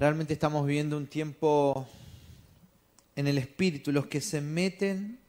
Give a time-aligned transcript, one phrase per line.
[0.00, 1.86] realmente estamos viviendo un tiempo
[3.16, 3.92] en el Espíritu.
[3.92, 5.20] Los que se meten,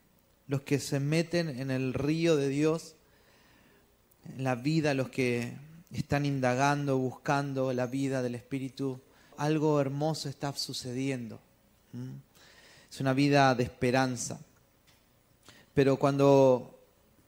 [0.48, 2.96] los que se meten en el río de Dios,
[4.34, 5.52] en la vida, los que
[5.92, 9.02] están indagando, buscando la vida del Espíritu,
[9.36, 11.42] algo hermoso está sucediendo.
[12.90, 14.40] Es una vida de esperanza.
[15.74, 16.80] Pero cuando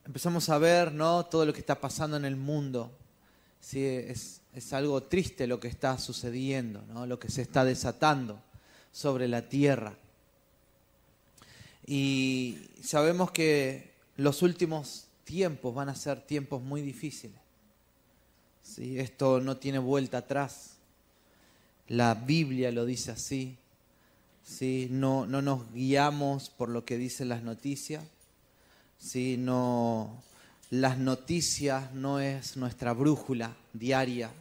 [0.05, 1.25] empezamos a ver ¿no?
[1.25, 2.89] todo lo que está pasando en el mundo,
[3.59, 3.85] ¿sí?
[3.85, 7.05] es, es algo triste lo que está sucediendo, ¿no?
[7.05, 8.39] lo que se está desatando
[8.91, 9.95] sobre la tierra.
[11.85, 17.37] Y sabemos que los últimos tiempos van a ser tiempos muy difíciles.
[18.61, 18.99] ¿sí?
[18.99, 20.71] Esto no tiene vuelta atrás.
[21.87, 23.57] La Biblia lo dice así.
[24.43, 24.87] ¿sí?
[24.91, 28.03] No, no nos guiamos por lo que dicen las noticias.
[28.97, 29.35] ¿sí?
[29.37, 30.23] No,
[30.69, 34.31] las noticias no es nuestra brújula diaria.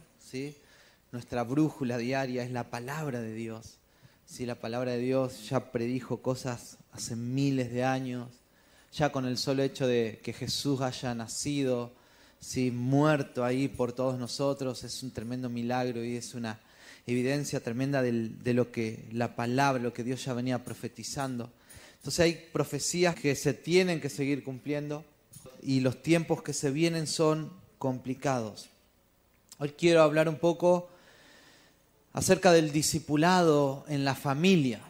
[1.11, 3.77] Nuestra brújula diaria es la palabra de Dios.
[4.25, 4.47] ¿sí?
[4.47, 8.29] La palabra de Dios ya predijo cosas hace miles de años.
[8.93, 11.93] Ya con el solo hecho de que Jesús haya nacido,
[12.39, 12.71] ¿sí?
[12.71, 16.59] muerto ahí por todos nosotros, es un tremendo milagro y es una
[17.05, 21.51] evidencia tremenda de lo que la palabra, lo que Dios ya venía profetizando.
[21.97, 25.05] Entonces hay profecías que se tienen que seguir cumpliendo
[25.61, 28.69] y los tiempos que se vienen son complicados.
[29.63, 30.89] Hoy quiero hablar un poco
[32.11, 34.81] acerca del discipulado en la familia.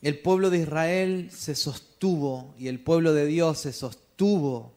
[0.00, 4.72] El pueblo de Israel se sostuvo y el pueblo de Dios se sostuvo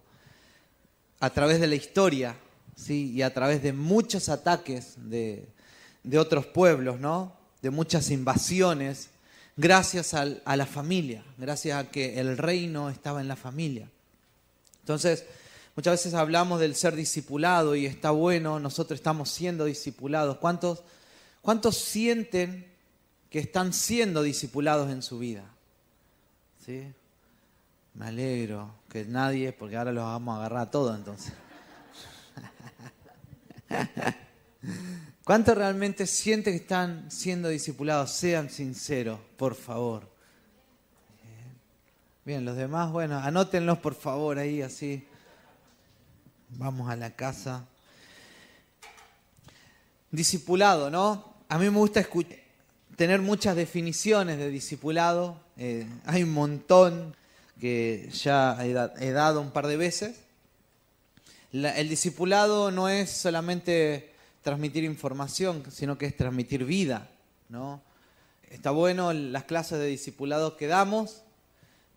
[1.21, 2.35] a través de la historia
[2.75, 3.13] ¿sí?
[3.13, 5.47] y a través de muchos ataques de,
[6.19, 7.31] otros pueblos, ¿no?
[7.61, 9.07] de muchas invasiones,
[9.55, 13.89] gracias a la familia, gracias a que el reino estaba en la familia.
[14.81, 15.23] Entonces,
[15.75, 20.37] muchas veces hablamos del ser discipulado y está bueno, nosotros estamos siendo discipulados.
[20.37, 20.83] ¿Cuántos,
[21.41, 22.71] cuántos sienten
[23.29, 25.43] que están siendo discipulados en su vida?
[26.65, 26.93] ¿Sí?
[27.95, 31.33] Me alegro que nadie, porque ahora los vamos a agarrar a todos entonces.
[35.23, 38.11] ¿Cuántos realmente sienten que están siendo discipulados?
[38.11, 40.11] Sean sinceros, por favor.
[42.25, 45.05] Bien, los demás, bueno, anótenlos por favor ahí, así.
[46.57, 47.65] Vamos a la casa.
[50.11, 51.35] Discipulado, ¿no?
[51.49, 52.07] A mí me gusta
[52.95, 55.39] tener muchas definiciones de discipulado.
[55.57, 57.15] Eh, hay un montón
[57.59, 60.23] que ya he dado un par de veces
[61.53, 67.09] el discipulado no es solamente transmitir información, sino que es transmitir vida,
[67.47, 67.81] ¿no?
[68.49, 71.21] Está bueno las clases de discipulado que damos,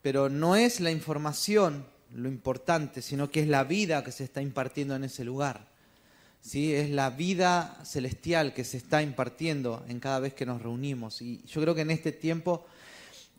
[0.02, 4.42] pero no es la información lo importante, sino que es la vida que se está
[4.42, 5.66] impartiendo en ese lugar.
[6.40, 6.74] ¿sí?
[6.74, 11.20] Es la vida celestial que se está impartiendo en cada vez que nos reunimos.
[11.22, 12.66] Y yo creo que en este tiempo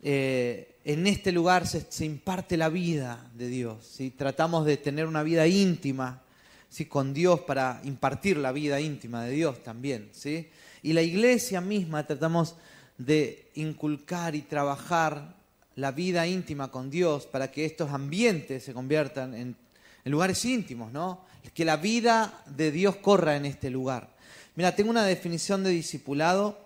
[0.02, 3.84] eh, en este lugar se, imparte la vida de Dios.
[3.84, 4.10] ¿sí?
[4.10, 6.22] Tratamos de tener una vida íntima
[6.68, 6.86] ¿sí?
[6.86, 10.08] con Dios para impartir la vida íntima de Dios también.
[10.12, 10.48] ¿sí?
[10.82, 12.54] Y la iglesia misma tratamos
[12.96, 15.37] de inculcar y trabajar
[15.78, 19.56] la vida íntima con Dios para que estos ambientes se conviertan en,
[20.04, 21.24] lugares íntimos, ¿no?
[21.54, 24.08] Que la vida de Dios corra en este lugar.
[24.56, 26.58] Mira, tengo una definición de discipulado.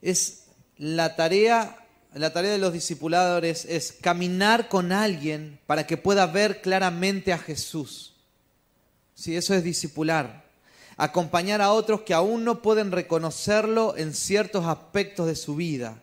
[0.00, 0.44] Es
[0.78, 1.76] la tarea,
[2.14, 7.38] la tarea de los discipuladores es caminar con alguien para que pueda ver claramente a
[7.38, 8.14] Jesús.
[9.14, 10.46] Sí, eso es discipular.
[10.96, 16.00] Acompañar a otros que aún no pueden reconocerlo en ciertos aspectos de su vida.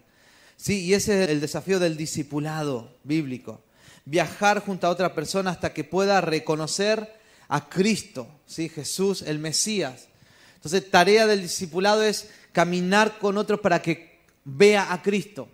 [0.59, 3.61] Sí, y ese es el desafío del discipulado bíblico.
[4.03, 8.67] Viajar junto a otra persona hasta que pueda reconocer a Cristo, ¿sí?
[8.67, 10.09] Jesús, el Mesías.
[10.55, 15.47] Entonces, tarea del discipulado es caminar con otros para que vea a Cristo.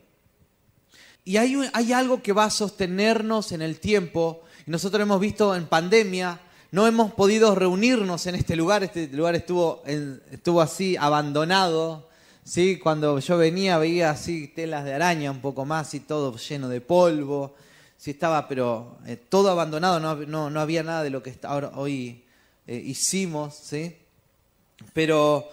[1.24, 4.42] Y hay, hay algo que va a sostenernos en el tiempo.
[4.66, 6.42] Nosotros hemos visto en pandemia,
[6.72, 8.84] no hemos podido reunirnos en este lugar.
[8.84, 12.10] Este lugar estuvo, estuvo así abandonado.
[12.46, 12.78] ¿Sí?
[12.78, 16.80] Cuando yo venía veía así telas de araña un poco más y todo lleno de
[16.80, 17.56] polvo.
[17.98, 22.24] Sí, estaba, pero eh, todo abandonado, no, no, había nada de lo que ahora, hoy
[22.68, 23.56] eh, hicimos.
[23.56, 23.96] ¿sí?
[24.94, 25.50] Pero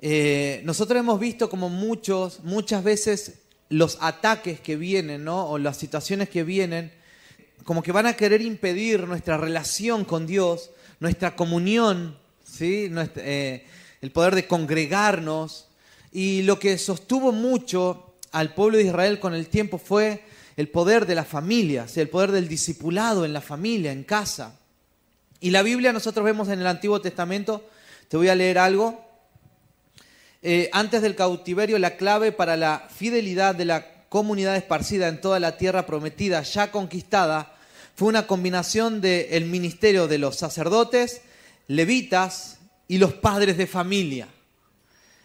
[0.00, 3.34] eh, nosotros hemos visto como muchos, muchas veces
[3.68, 5.48] los ataques que vienen, ¿no?
[5.48, 6.92] O las situaciones que vienen,
[7.64, 10.70] como que van a querer impedir nuestra relación con Dios,
[11.00, 12.90] nuestra comunión, ¿sí?
[14.00, 15.68] El poder de congregarnos.
[16.12, 20.22] Y lo que sostuvo mucho al pueblo de Israel con el tiempo fue
[20.56, 24.58] el poder de la familia, el poder del discipulado en la familia, en casa.
[25.40, 27.68] Y la Biblia nosotros vemos en el Antiguo Testamento
[28.08, 29.04] Te voy a leer algo.
[30.42, 35.40] Eh, antes del cautiverio, la clave para la fidelidad de la comunidad esparcida en toda
[35.40, 37.54] la tierra prometida, ya conquistada,
[37.94, 41.22] fue una combinación del ministerio de los sacerdotes,
[41.68, 44.28] levitas y los padres de familia.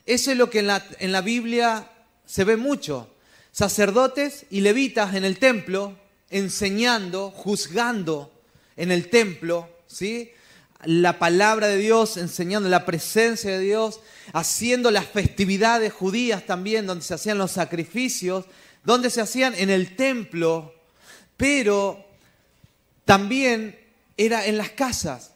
[0.07, 1.91] Eso es lo que en la, Biblia
[2.25, 3.13] se ve mucho.
[3.51, 5.97] Sacerdotes y levitas en el templo,
[6.29, 8.31] enseñando, juzgando
[8.77, 10.31] en el templo, ¿sí?
[10.85, 13.99] la palabra de Dios, enseñando la presencia de Dios,
[14.31, 18.45] haciendo las festividades judías también, donde se hacían los sacrificios,
[18.85, 20.73] donde se hacían en el templo,
[21.35, 22.05] pero
[23.03, 23.77] también
[24.15, 25.33] era en las casas,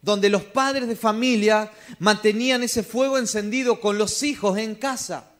[0.00, 5.30] donde los padres de familia mantenían ese fuego encendido con los hijos en casa.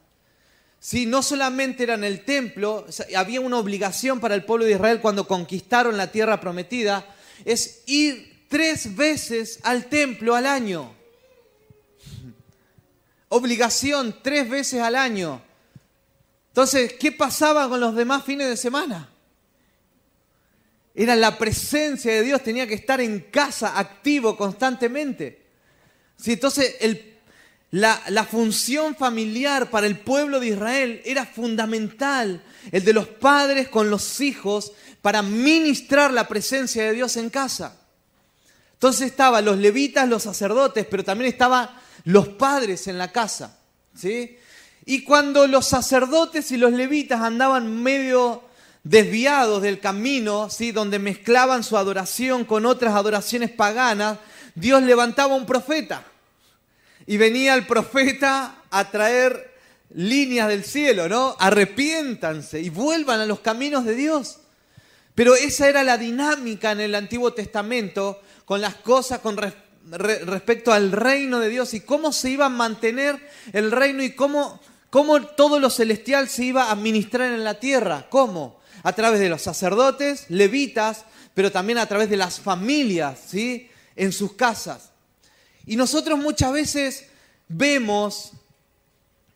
[0.79, 2.85] Sí, no solamente era en el templo,
[3.15, 7.05] había una obligación para el pueblo de Israel cuando conquistaron la tierra prometida,
[7.43, 10.93] es ir tres veces al templo al año.
[13.27, 15.41] Obligación tres veces al año.
[16.47, 19.08] Entonces, ¿qué pasaba con los demás fines de semana?
[20.95, 25.45] Era la presencia de Dios, tenía que estar en casa activo constantemente.
[26.17, 26.75] Sí, entonces,
[27.71, 33.69] la, la función familiar para el pueblo de Israel era fundamental, el de los padres
[33.69, 37.77] con los hijos, para ministrar la presencia de Dios en casa.
[38.73, 41.69] Entonces estaban los levitas, los sacerdotes, pero también estaban
[42.05, 43.59] los padres en la casa.
[43.93, 44.37] ¿sí?
[44.85, 48.43] Y cuando los sacerdotes y los levitas andaban medio
[48.83, 50.71] desviados del camino, ¿sí?
[50.71, 54.17] donde mezclaban su adoración con otras adoraciones paganas,
[54.55, 56.03] Dios levantaba un profeta.
[57.05, 59.49] Y venía el profeta a traer
[59.95, 61.35] líneas del cielo, ¿no?
[61.39, 64.37] Arrepiéntanse y vuelvan a los caminos de Dios.
[65.15, 69.37] Pero esa era la dinámica en el Antiguo Testamento con las cosas con
[69.89, 73.19] respecto al reino de Dios y cómo se iba a mantener
[73.53, 74.59] el reino y cómo,
[74.89, 78.05] cómo todo lo celestial se iba a administrar en la tierra.
[78.09, 78.58] ¿Cómo?
[78.83, 83.69] A través de los sacerdotes, levitas, pero también a través de las familias, ¿sí?
[83.95, 84.91] En sus casas.
[85.65, 87.05] Y nosotros muchas veces
[87.47, 88.31] vemos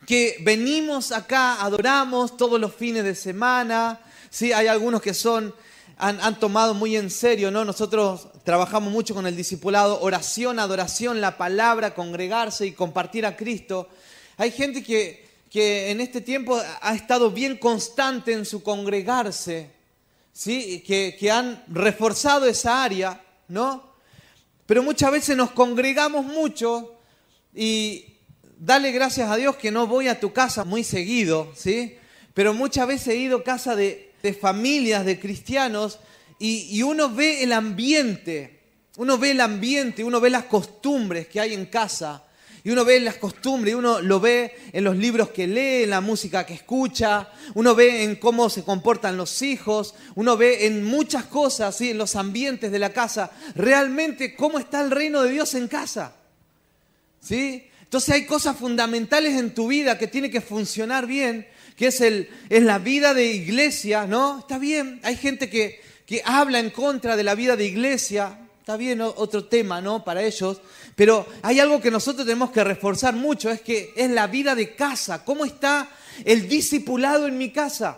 [0.07, 3.99] que venimos acá, adoramos todos los fines de semana,
[4.29, 4.51] ¿sí?
[4.51, 5.53] Hay algunos que son
[5.97, 7.63] han, tomado muy en serio, ¿no?
[7.63, 13.87] Nosotros trabajamos mucho con el discipulado, oración, adoración, la palabra, congregarse y compartir a Cristo.
[14.37, 15.22] Hay gente que,
[15.53, 19.69] que en este tiempo ha estado bien constante en su congregarse,
[20.33, 20.83] ¿sí?
[20.85, 23.93] Que, que han reforzado esa área, ¿no?
[24.65, 26.95] Pero muchas veces nos congregamos mucho
[27.53, 28.17] y
[28.57, 31.97] dale gracias a Dios que no voy a tu casa muy seguido, ¿sí?
[32.33, 35.99] Pero muchas veces he ido a casa de de familias, de cristianos,
[36.39, 38.61] y, uno ve el ambiente,
[38.97, 42.25] uno ve el ambiente, uno ve las costumbres que hay en casa,
[42.63, 45.89] y uno ve las costumbres, y uno lo ve en los libros que lee, en
[45.89, 50.83] la música que escucha, uno ve en cómo se comportan los hijos, uno ve en
[50.83, 51.91] muchas cosas, ¿sí?
[51.91, 56.15] en los ambientes de la casa, realmente cómo está el reino de Dios en casa.
[57.19, 57.67] ¿Sí?
[57.81, 62.29] Entonces hay cosas fundamentales en tu vida que tienen que funcionar bien que es, el,
[62.49, 64.39] es la vida de iglesia, ¿no?
[64.39, 68.77] Está bien, hay gente que, que habla en contra de la vida de iglesia, está
[68.77, 70.05] bien, otro tema, ¿no?
[70.05, 70.61] Para ellos,
[70.95, 74.73] pero hay algo que nosotros tenemos que reforzar mucho, es que es la vida de
[74.73, 75.89] casa, ¿cómo está
[76.23, 77.97] el discipulado en mi casa?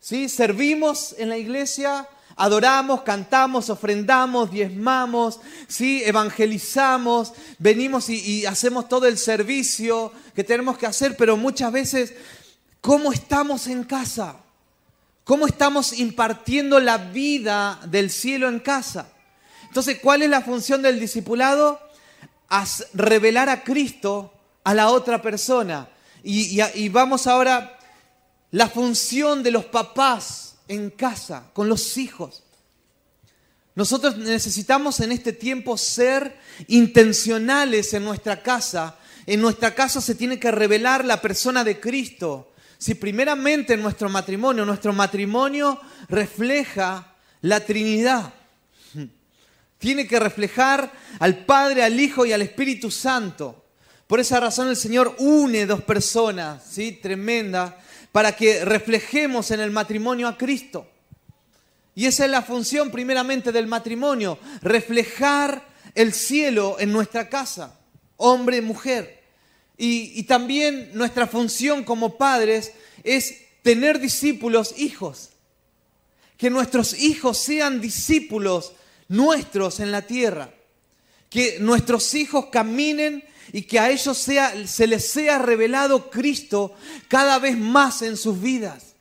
[0.00, 0.30] ¿Sí?
[0.30, 6.02] Servimos en la iglesia, adoramos, cantamos, ofrendamos, diezmamos, ¿sí?
[6.06, 12.14] evangelizamos, venimos y, hacemos todo el servicio que tenemos que hacer, pero muchas veces,
[12.80, 14.36] ¿cómo estamos en casa?
[15.24, 19.12] ¿Cómo estamos impartiendo la vida del cielo en casa?
[19.68, 21.86] Entonces, ¿cuál es la función del discipulado?
[22.94, 24.32] revelar a Cristo
[24.64, 25.88] a la otra persona.
[26.24, 27.78] y vamos ahora,
[28.50, 32.42] la función de los papás en casa, con los hijos.
[33.78, 38.96] Nosotros necesitamos en este tiempo ser intencionales en nuestra casa.
[39.24, 42.52] En nuestra casa se tiene que revelar la persona de Cristo.
[42.76, 48.34] Si primeramente en nuestro matrimonio, nuestro matrimonio refleja la Trinidad.
[49.78, 53.64] Tiene que reflejar al Padre, al Hijo y al Espíritu Santo.
[54.06, 56.92] Por esa razón el Señor une dos personas, ¿sí?
[56.92, 57.78] Tremenda
[58.12, 60.88] para que reflejemos en el matrimonio a Cristo.
[61.94, 67.78] Y esa es la función primeramente del matrimonio, reflejar el cielo en nuestra casa,
[68.16, 69.22] hombre y mujer.
[69.76, 72.72] Y, también nuestra función como padres
[73.04, 75.30] es tener discípulos hijos.
[76.36, 78.72] Que nuestros hijos sean discípulos
[79.08, 80.54] nuestros en la tierra.
[81.30, 83.22] que nuestros hijos caminen
[83.52, 86.74] y que a ellos sea, se les sea revelado Cristo
[87.06, 88.94] cada vez más en sus vidas.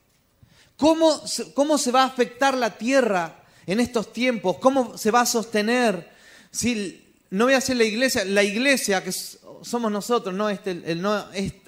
[0.76, 1.22] ¿Cómo,
[1.54, 4.58] ¿Cómo se va a afectar la tierra en estos tiempos?
[4.60, 6.10] ¿Cómo se va a sostener?
[6.52, 10.84] Si, no voy a decir la iglesia, la iglesia que somos nosotros, no, este,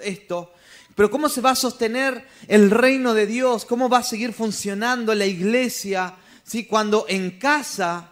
[0.03, 0.53] esto,
[0.96, 5.15] pero cómo se va a sostener el reino de Dios, cómo va a seguir funcionando
[5.15, 6.65] la iglesia, ¿sí?
[6.65, 8.08] cuando en casa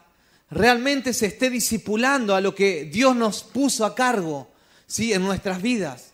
[0.50, 4.50] realmente se esté discipulando a lo que Dios nos puso a cargo
[4.86, 5.14] ¿sí?
[5.14, 6.14] en nuestras vidas.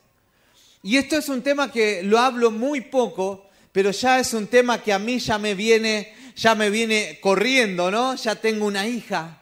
[0.81, 4.81] Y esto es un tema que lo hablo muy poco, pero ya es un tema
[4.81, 8.15] que a mí ya me viene, ya me viene corriendo, ¿no?
[8.15, 9.41] Ya tengo una hija.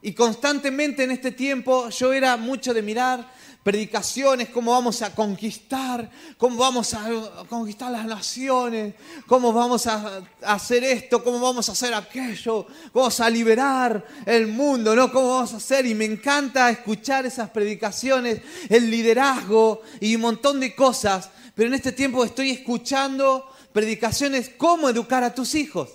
[0.00, 3.30] Y constantemente en este tiempo yo era mucho de mirar
[3.62, 7.08] predicaciones, cómo vamos a conquistar, cómo vamos a
[7.48, 8.94] conquistar las naciones,
[9.26, 14.46] cómo vamos a hacer esto, cómo vamos a hacer aquello, cómo vamos a liberar el
[14.46, 15.12] mundo, ¿no?
[15.12, 15.84] ¿Cómo vamos a hacer?
[15.84, 18.40] Y me encanta escuchar esas predicaciones,
[18.70, 24.88] el liderazgo y un montón de cosas, pero en este tiempo estoy escuchando predicaciones, cómo
[24.88, 25.90] educar a tus hijos.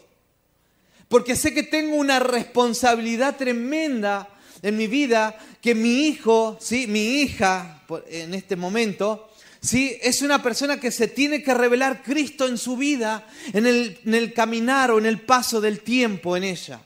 [1.07, 4.27] Porque sé que tengo una responsabilidad tremenda
[4.61, 6.87] en mi vida que mi hijo, ¿sí?
[6.87, 9.29] mi hija en este momento,
[9.61, 9.97] ¿sí?
[10.01, 14.91] es una persona que se tiene que revelar Cristo en su vida, en el, caminar
[14.91, 16.81] o en el paso del tiempo en ella.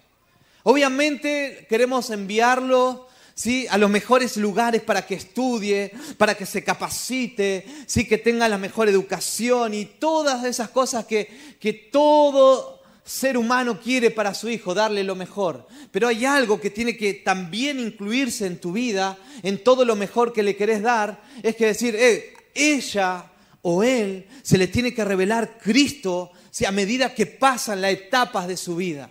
[0.63, 3.65] Obviamente queremos enviarlo ¿sí?
[3.69, 8.05] a los mejores lugares para que estudie, para que se capacite, ¿sí?
[8.07, 12.78] que tenga la mejor educación y todas esas cosas que, que todo
[13.09, 15.67] ser humano quiere para su hijo, darle lo mejor.
[15.91, 20.31] Pero hay algo que tiene que también incluirse en tu vida, en todo lo mejor
[20.31, 23.25] que le querés dar, es que decir, eh, ella
[23.63, 26.31] o él se le tiene que revelar Cristo
[26.67, 29.09] a medida que pasan las etapas de su vida.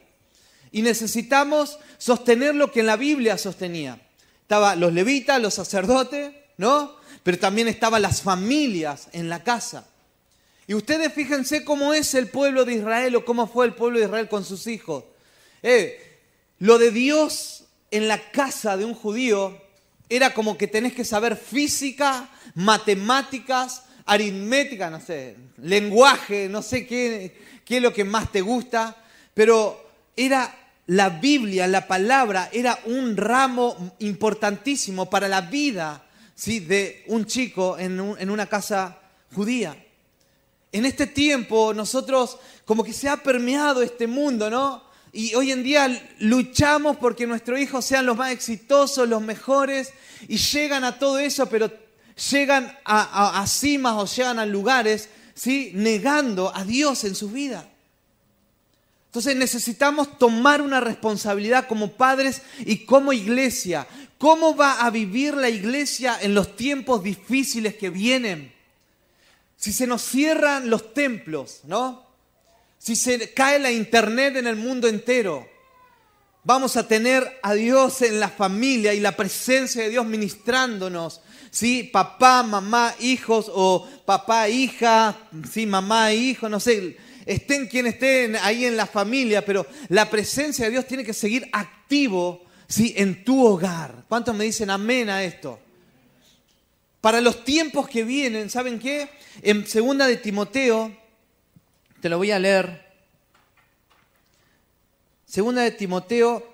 [0.71, 4.01] Y necesitamos sostener lo que en la Biblia sostenía.
[4.43, 6.97] Estaban los levitas, los sacerdotes, ¿no?
[7.25, 9.89] Pero también estaban las familias en la casa.
[10.69, 14.05] Y ustedes fíjense cómo es el pueblo de Israel o cómo fue el pueblo de
[14.05, 15.03] Israel con sus hijos.
[15.63, 16.21] Eh,
[16.59, 19.59] lo de Dios en la casa de un judío
[20.11, 27.35] era como que tenés que saber física, matemáticas, aritmética, no sé, lenguaje, no sé qué,
[27.65, 28.95] qué es lo que más te gusta,
[29.33, 30.55] pero era
[30.89, 36.61] la Biblia, la palabra, era un ramo importantísimo para la vida ¿sí?
[36.61, 38.99] de un chico en, en una casa
[39.35, 39.75] judía.
[40.73, 44.89] En este tiempo nosotros como que se ha permeado este mundo, ¿no?
[45.13, 49.93] Y hoy en día luchamos porque nuestros hijos sean los más exitosos, los mejores,
[50.29, 51.71] y llegan a todo eso, pero
[52.31, 55.71] llegan a, cimas o llegan a lugares, ¿sí?
[55.75, 57.69] Negando a Dios en su vida.
[59.07, 63.87] Entonces necesitamos tomar una responsabilidad como padres y como iglesia.
[64.19, 68.53] ¿Cómo va a vivir la iglesia en los tiempos difíciles que vienen?
[69.59, 72.07] Si se nos cierran los templos, ¿no?
[72.79, 75.49] Si se cae la internet en el mundo entero,
[76.45, 81.83] vamos a tener a Dios en la familia y la presencia de Dios ministrándonos, ¿sí?
[81.83, 85.17] Papá, mamá, hijos o papá, hija,
[85.51, 85.67] ¿sí?
[85.67, 86.97] Mamá, hijo, no sé,
[87.27, 91.49] estén quien estén ahí en la familia, pero la presencia de Dios tiene que seguir
[91.53, 92.95] activo, ¿sí?
[92.97, 94.05] En tu hogar.
[94.09, 95.59] ¿Cuántos me dicen amén a esto?
[97.01, 99.09] Para los tiempos que vienen, ¿saben qué?
[99.43, 100.97] En segunda de Timoteo,
[102.01, 102.89] te lo voy a leer.
[105.25, 106.47] Segunda de Timoteo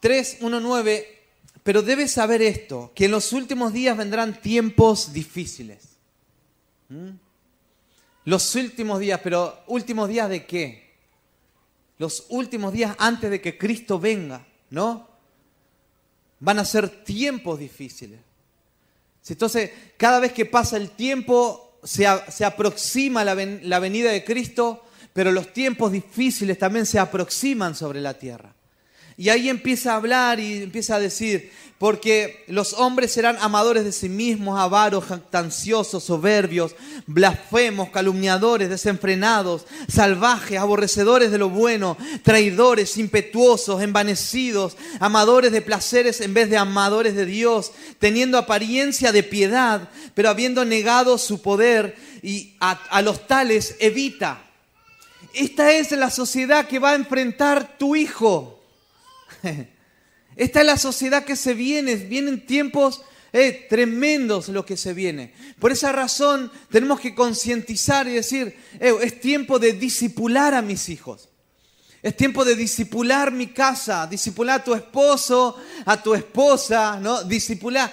[0.00, 1.16] 3, 1, 9.
[1.62, 5.96] Pero debes saber esto, que en los últimos días vendrán tiempos difíciles.
[6.88, 7.10] ¿Mm?
[8.24, 10.94] Los últimos días, pero últimos días de qué?
[11.98, 15.08] Los últimos días antes de que Cristo venga, ¿no?
[16.40, 18.20] Van a ser tiempos difíciles.
[19.28, 25.32] Entonces, cada vez que pasa el tiempo, se, aproxima la, la venida de Cristo, pero
[25.32, 28.55] los tiempos difíciles también se aproximan sobre la tierra.
[29.18, 33.92] Y ahí empieza a hablar y empieza a decir, porque los hombres serán amadores de
[33.92, 36.74] sí mismos, avaros, jactanciosos, soberbios,
[37.06, 46.32] blasfemos, calumniadores, desenfrenados, salvajes, aborrecedores de lo bueno, traidores, impetuosos, envanecidos, amadores de placeres en
[46.32, 52.54] vez de amadores de Dios, teniendo apariencia de piedad, pero habiendo negado su poder y
[52.60, 54.42] a, a los tales evita.
[55.34, 58.55] Esta es la sociedad que va a enfrentar tu hijo.
[60.36, 65.32] Esta es la sociedad que se viene, vienen tiempos eh, tremendos lo que se viene.
[65.58, 70.88] Por esa razón tenemos que concientizar y decir, eh, es tiempo de disipular a mis
[70.88, 71.28] hijos.
[72.02, 77.24] Es tiempo de disipular mi casa, disipular a tu esposo, a tu esposa, ¿no?
[77.24, 77.92] Disipular.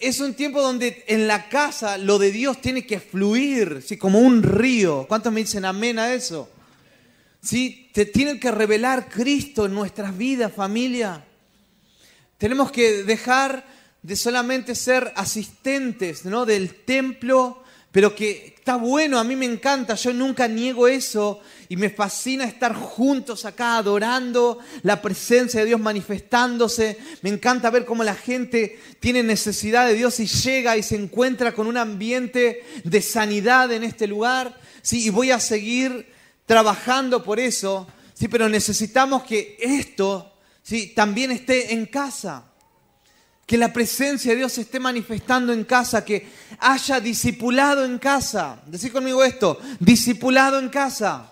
[0.00, 3.98] Es un tiempo donde en la casa lo de Dios tiene que fluir, ¿sí?
[3.98, 5.04] como un río.
[5.06, 6.48] ¿Cuántos me dicen amén a eso?
[7.42, 7.90] ¿Sí?
[7.92, 11.24] Te tiene que revelar Cristo en nuestras vidas, familia.
[12.36, 13.64] Tenemos que dejar
[14.02, 16.46] de solamente ser asistentes ¿no?
[16.46, 21.76] del templo, pero que está bueno, a mí me encanta, yo nunca niego eso y
[21.76, 26.98] me fascina estar juntos acá adorando la presencia de Dios manifestándose.
[27.22, 31.52] Me encanta ver cómo la gente tiene necesidad de Dios y llega y se encuentra
[31.52, 34.58] con un ambiente de sanidad en este lugar.
[34.82, 36.06] Sí, y voy a seguir
[36.50, 40.32] trabajando por eso, sí, pero necesitamos que esto
[40.64, 42.42] sí, también esté en casa
[43.46, 46.28] que la presencia de Dios se esté manifestando en casa, que
[46.58, 48.60] haya discipulado en casa.
[48.66, 51.30] Decir conmigo esto, discipulado en casa.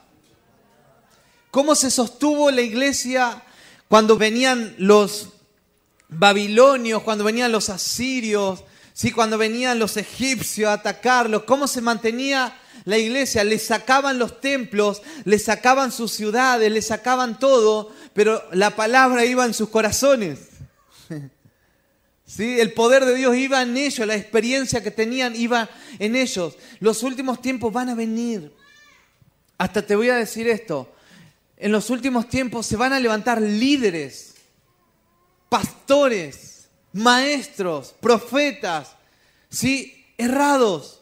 [1.51, 3.43] ¿Cómo se sostuvo la iglesia
[3.89, 5.31] cuando venían los
[6.09, 9.11] babilonios, cuando venían los asirios, ¿sí?
[9.11, 11.43] cuando venían los egipcios a atacarlos?
[11.43, 12.57] ¿Cómo se mantenía
[12.89, 13.45] la iglesia?
[13.45, 19.45] Le sacaban los templos, le sacaban sus ciudades, le sacaban todo, pero la palabra iba
[19.45, 20.39] en sus corazones.
[22.27, 22.59] ¿Sí?
[22.59, 25.69] El poder de Dios iba en ellos, la experiencia que tenían iba
[25.99, 26.57] en ellos.
[26.81, 28.55] Los últimos tiempos van a venir.
[29.59, 30.91] Hasta te voy a decir esto.
[31.59, 34.35] En los últimos tiempos se van a levantar líderes,
[35.51, 38.97] pastores, maestros, profetas,
[39.51, 40.07] ¿sí?
[40.17, 40.98] errados,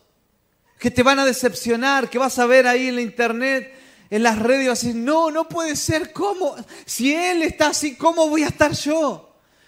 [0.79, 3.75] que te van a decepcionar, que vas a ver ahí en la internet,
[4.11, 6.55] en las redes, y vas a decir, no, no puede ser, ¿cómo?
[6.85, 9.27] Si Él está así, ¿cómo voy a estar yo?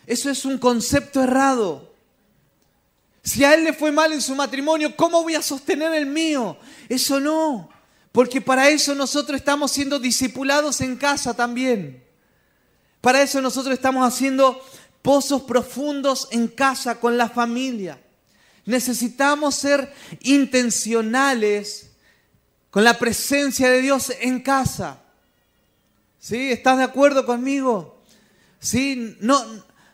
[0.08, 1.92] Eso es un concepto errado.
[3.22, 6.56] Si a él le fue mal en su matrimonio, ¿cómo voy a sostener el mío?
[6.88, 7.68] Eso no,
[8.10, 12.02] porque para eso nosotros estamos siendo discipulados en casa también.
[13.02, 14.64] Para eso nosotros estamos haciendo
[15.02, 18.00] pozos profundos en casa con la familia.
[18.68, 21.88] Necesitamos ser intencionales
[22.68, 25.00] con la presencia de Dios en casa.
[26.18, 26.52] ¿Sí?
[26.52, 28.02] ¿Estás de acuerdo conmigo?
[28.60, 29.16] ¿Sí?
[29.20, 29.42] No,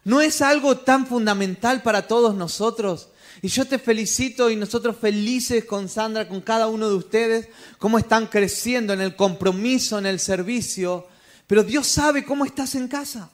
[0.03, 3.11] ¿No es algo tan fundamental para todos nosotros?
[3.43, 7.97] Y yo te felicito y nosotros felices con Sandra, con cada uno de ustedes, cómo
[7.97, 11.07] están creciendo en el compromiso, en el servicio.
[11.47, 13.31] Pero Dios sabe cómo estás en casa.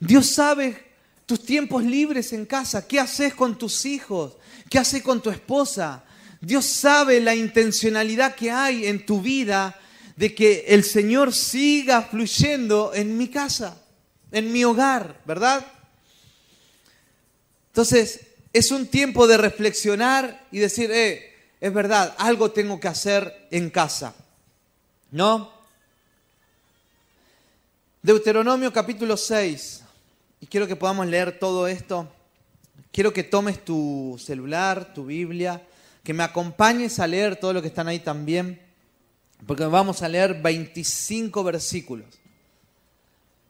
[0.00, 0.93] Dios sabe
[1.26, 4.36] tus tiempos libres en casa, qué haces con tus hijos,
[4.68, 6.04] qué haces con tu esposa.
[6.40, 9.78] Dios sabe la intencionalidad que hay en tu vida
[10.16, 13.78] de que el Señor siga fluyendo en mi casa
[14.34, 15.64] en mi hogar, ¿verdad?
[17.68, 18.20] Entonces,
[18.52, 23.70] es un tiempo de reflexionar y decir, eh, es verdad, algo tengo que hacer en
[23.70, 24.12] casa.
[25.12, 25.52] ¿No?
[28.02, 29.83] Deuteronomio capítulo 6.
[30.44, 32.06] Y quiero que podamos leer todo esto.
[32.92, 35.66] Quiero que tomes tu celular, tu Biblia,
[36.02, 38.60] que me acompañes a leer todo lo que están ahí también,
[39.46, 42.08] porque vamos a leer 25 versículos.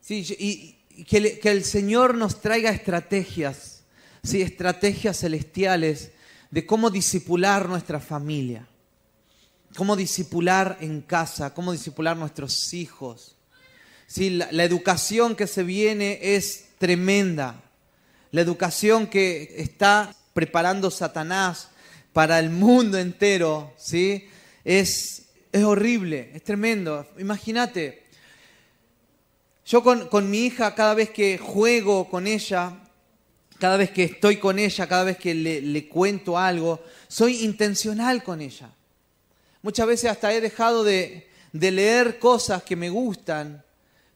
[0.00, 3.83] Sí, y, que, el Señor nos traiga estrategias,
[4.22, 4.40] ¿sí?
[4.40, 6.12] estrategias celestiales
[6.52, 8.68] de cómo disipular nuestra familia,
[9.74, 13.35] cómo disipular en casa, cómo disipular nuestros hijos.
[14.07, 14.30] ¿Sí?
[14.30, 17.62] La educación que se viene es tremenda.
[18.30, 21.70] La educación que está preparando Satanás
[22.12, 24.28] para el mundo entero, ¿sí?
[24.64, 27.06] Es, es horrible, es tremendo.
[27.18, 28.04] Imagínate,
[29.66, 32.76] yo con, mi hija, cada vez que juego con ella,
[33.58, 38.42] cada vez que estoy con ella, cada vez que le, cuento algo, soy intencional con
[38.42, 38.70] ella.
[39.62, 43.64] Muchas veces hasta he dejado de, leer cosas que me gustan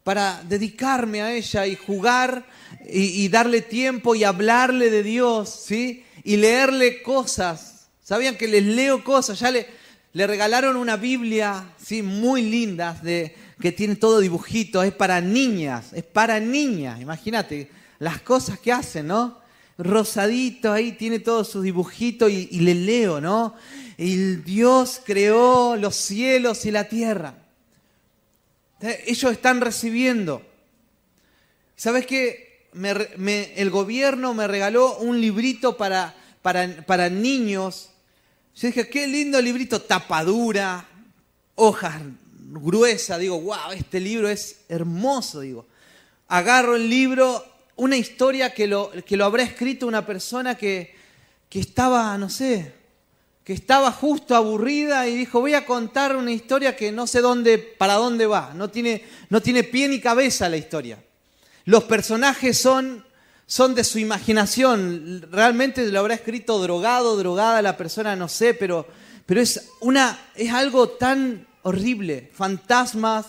[0.08, 2.46] para dedicarme a ella y jugar
[2.88, 6.02] y, darle tiempo y hablarle de Dios, ¿sí?
[6.24, 7.90] Y leerle cosas.
[8.02, 9.38] ¿Sabían que les leo cosas?
[9.38, 9.66] Ya le,
[10.14, 12.00] regalaron una Biblia, ¿sí?
[12.00, 18.22] Muy linda de que tiene todo dibujito, es para niñas, es para niñas, imagínate las
[18.22, 19.36] cosas que hacen, ¿no?
[19.76, 23.56] Rosadito ahí, tiene todos sus dibujitos y, le leo, ¿no?
[23.98, 27.34] Y Dios creó los cielos y la tierra.
[28.80, 30.42] Ellos están recibiendo.
[31.76, 32.48] ¿Sabes qué?
[32.74, 37.90] el gobierno me regaló un librito para, para, para niños.
[38.54, 40.86] Yo dije, qué lindo librito, tapadura,
[41.54, 42.00] hojas
[42.50, 45.66] gruesa, digo, wow, este libro es hermoso, digo.
[46.28, 47.44] Agarro el libro,
[47.76, 50.94] una historia que lo, que lo habrá escrito una persona que,
[51.48, 52.72] que estaba, no sé,
[53.48, 57.56] que estaba justo aburrida y dijo, voy a contar una historia que no sé dónde,
[57.56, 61.02] para dónde va, no tiene, no tiene pie ni cabeza la historia.
[61.64, 63.06] Los personajes son,
[63.46, 68.86] son de su imaginación, realmente lo habrá escrito drogado, drogada la persona, no sé, pero,
[69.24, 73.28] pero es, una, es algo tan horrible, fantasmas,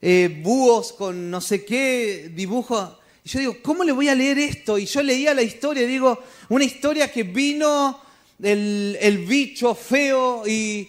[0.00, 2.98] eh, búhos con no sé qué dibujo.
[3.22, 4.78] Y yo digo, ¿cómo le voy a leer esto?
[4.78, 6.18] Y yo leía la historia, digo,
[6.48, 8.08] una historia que vino
[8.42, 10.88] el, bicho feo y,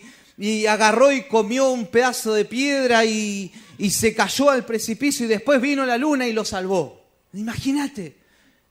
[0.67, 3.51] agarró y comió un pedazo de piedra y,
[3.89, 7.01] se cayó al precipicio y después vino la luna y lo salvó.
[7.33, 8.17] Imagínate,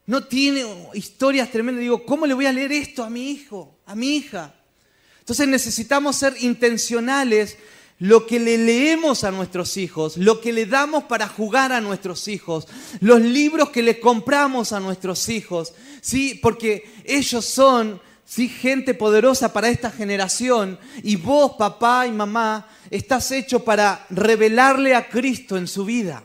[0.07, 0.65] no tiene
[0.95, 1.83] historias tremendas.
[1.83, 4.55] Digo, ¿cómo le voy a leer esto a mi hijo, a mi hija?
[5.19, 7.57] Entonces necesitamos ser intencionales
[8.01, 12.29] lo que le leemos a nuestros hijos, lo que le damos para jugar a nuestros
[12.29, 12.67] hijos,
[13.01, 16.39] los libros que le compramos a nuestros hijos, ¿sí?
[16.43, 18.49] Porque ellos son ¿sí?
[18.49, 25.09] gente poderosa para esta generación y vos, papá y mamá, estás hecho para revelarle a
[25.09, 26.23] Cristo en su vida.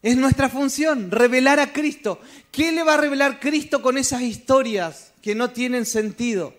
[0.00, 2.20] Es nuestra función, revelar a Cristo.
[2.52, 6.54] ¿Qué le va a revelar Cristo con esas historias que no tienen sentido?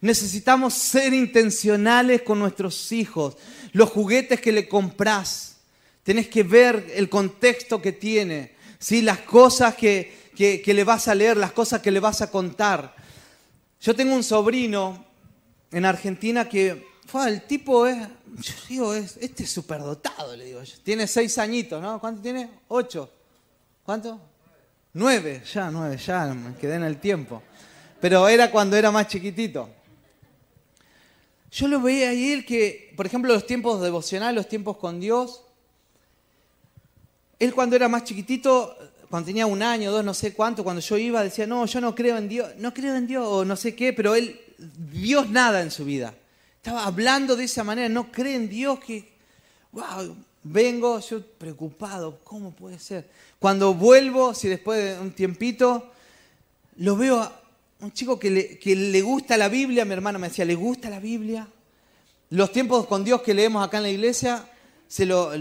[0.00, 3.36] Necesitamos ser intencionales con nuestros hijos.
[3.72, 5.58] Los juguetes que le comprás,
[6.02, 9.02] tenés que ver el contexto que tiene, ¿sí?
[9.02, 12.30] las cosas que, que, que le vas a leer, las cosas que le vas a
[12.32, 12.98] contar.
[13.80, 15.04] Yo tengo un sobrino
[15.70, 16.86] en Argentina que,
[17.26, 17.96] el tipo es,
[18.36, 20.60] yo digo, es, este es superdotado, le digo.
[20.82, 22.00] Tiene seis añitos, ¿no?
[22.00, 22.50] ¿Cuánto tiene?
[22.68, 23.10] Ocho.
[23.84, 24.20] ¿Cuánto?
[24.92, 27.42] Nueve, ya, nueve, ya, me quedé en el tiempo.
[28.00, 29.70] Pero era cuando era más chiquitito.
[31.50, 35.42] Yo lo veía ahí él que, por ejemplo, los tiempos devocionales, los tiempos con Dios,
[37.38, 38.76] él cuando era más chiquitito
[39.10, 41.94] cuando tenía un año, dos, no sé cuánto, cuando yo iba, decía, no, yo no
[41.94, 44.38] creo en Dios, no creo en Dios, o no sé qué, pero él,
[44.92, 46.14] Dios nada en su vida.
[46.56, 49.08] Estaba hablando de esa manera, no cree en Dios, que,
[49.72, 53.08] wow, vengo, yo preocupado, ¿cómo puede ser?
[53.38, 55.90] Cuando vuelvo, si después de un tiempito,
[56.76, 57.40] lo veo a
[57.80, 60.90] un chico que le, que le gusta la Biblia, mi hermana me decía, ¿le gusta
[60.90, 61.48] la Biblia?
[62.30, 64.44] Los tiempos con Dios que leemos acá en la iglesia,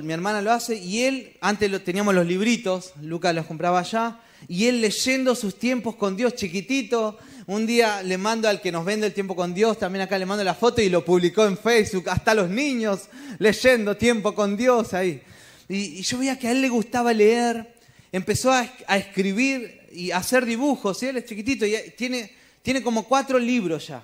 [0.03, 4.19] mi hermana lo hace y él, antes lo, teníamos los libritos, Lucas los compraba allá,
[4.47, 8.83] y él leyendo sus tiempos con Dios chiquitito, un día le mando al que nos
[8.83, 11.57] vende el tiempo con Dios, también acá le mando la foto y lo publicó en
[11.57, 13.07] Facebook, hasta los niños
[13.39, 15.21] leyendo tiempo con Dios ahí.
[15.69, 17.73] Y, yo veía que a él le gustaba leer,
[18.11, 22.31] empezó a, escribir y hacer dibujos, él es chiquitito y tiene,
[22.61, 24.03] tiene como cuatro libros ya,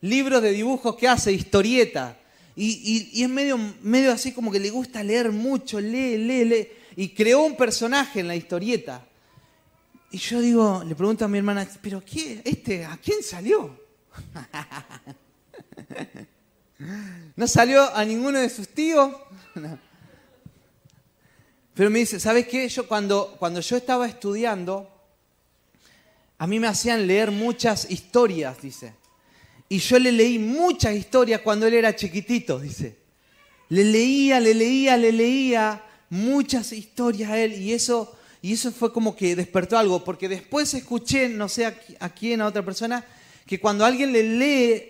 [0.00, 2.16] libros de dibujos que hace, historieta
[2.56, 6.68] y, es medio, así como que le gusta leer mucho, lee, lee, lee.
[6.96, 9.06] Y creó un personaje en la historieta.
[10.10, 12.42] Y yo digo, le pregunto a mi hermana, ¿pero qué?
[12.44, 13.78] ¿Este a quién salió?
[17.36, 19.14] ¿No salió a ninguno de sus tíos?
[21.74, 22.68] Pero me dice, ¿sabes qué?
[22.68, 24.90] Yo cuando, cuando yo estaba estudiando,
[26.36, 28.99] a mí me hacían leer muchas historias, dice.
[29.72, 32.98] Y yo le leí muchas historias cuando él era chiquitito, dice.
[33.68, 38.92] Le leía, le leía, le leía muchas historias a él y eso, y eso fue
[38.92, 43.06] como que despertó algo, porque después escuché, no sé a, quién, a otra persona,
[43.46, 44.82] que cuando alguien le lee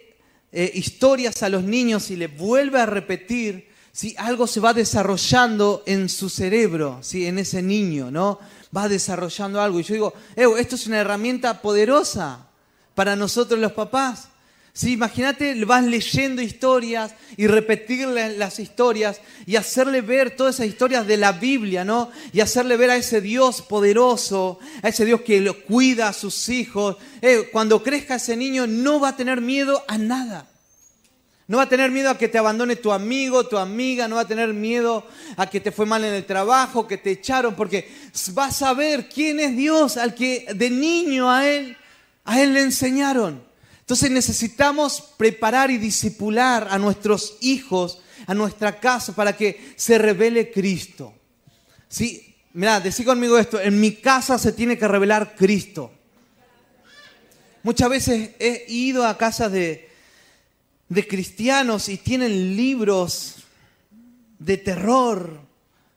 [0.50, 4.14] eh, historias a los niños y le vuelve a repetir, ¿sí?
[4.16, 7.26] algo se va desarrollando en su cerebro, ¿sí?
[7.26, 8.38] en ese niño, ¿no?
[8.74, 9.78] Va desarrollando algo.
[9.78, 12.46] Y yo digo, esto es una herramienta poderosa
[12.94, 14.29] para nosotros los papás.
[14.72, 21.06] Sí, imagínate, vas leyendo historias y repetirle las historias y hacerle ver todas esas historias
[21.06, 22.10] de la Biblia, ¿no?
[22.32, 26.48] Y hacerle ver a ese Dios poderoso, a ese Dios que lo cuida a sus
[26.48, 26.96] hijos.
[27.20, 30.46] Eh, cuando crezca ese niño no va a tener miedo a nada.
[31.48, 34.22] No va a tener miedo a que te abandone tu amigo, tu amiga, no va
[34.22, 35.04] a tener miedo
[35.36, 37.90] a que te fue mal en el trabajo, que te echaron, porque
[38.34, 41.76] vas a ver quién es Dios al que de niño a él,
[42.24, 43.49] a él le enseñaron.
[43.90, 50.52] Entonces necesitamos preparar y disipular a nuestros hijos, a nuestra casa, para que se revele
[50.52, 51.12] Cristo.
[51.88, 52.36] ¿Sí?
[52.52, 55.90] Mirá, decí conmigo esto, en mi casa se tiene que revelar Cristo.
[57.64, 59.90] Muchas veces he ido a casas de,
[60.88, 63.38] de cristianos y tienen libros
[64.38, 65.40] de terror,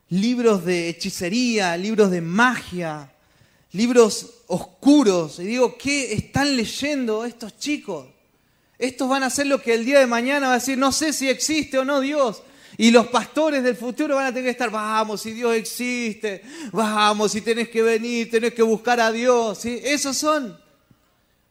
[0.09, 3.12] libros de hechicería, libros de magia,
[3.73, 5.39] libros oscuros.
[5.39, 8.07] Y digo, ¿qué están leyendo estos chicos?
[8.79, 11.13] Estos van a ser lo que el día de mañana va a decir, no sé
[11.13, 12.41] si existe o no Dios.
[12.77, 17.31] Y los pastores del futuro van a tener que estar, vamos, si Dios existe, vamos,
[17.31, 19.65] si tenés que venir, tenés que buscar a Dios.
[19.65, 20.59] Esos son.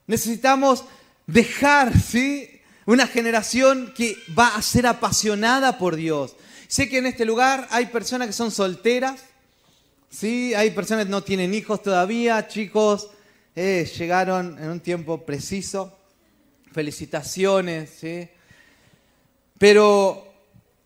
[0.06, 0.84] Necesitamos
[1.26, 2.48] dejar, ¿sí?
[2.86, 6.34] Una generación que va a ser apasionada por Dios.
[6.66, 9.22] Sé que en este lugar hay personas que son solteras,
[10.12, 10.54] ¿sí?
[10.54, 13.10] hay personas que no tienen hijos todavía, chicos,
[13.56, 15.98] eh, llegaron en un tiempo preciso.
[16.70, 18.28] Felicitaciones, ¿sí?
[19.58, 20.32] Pero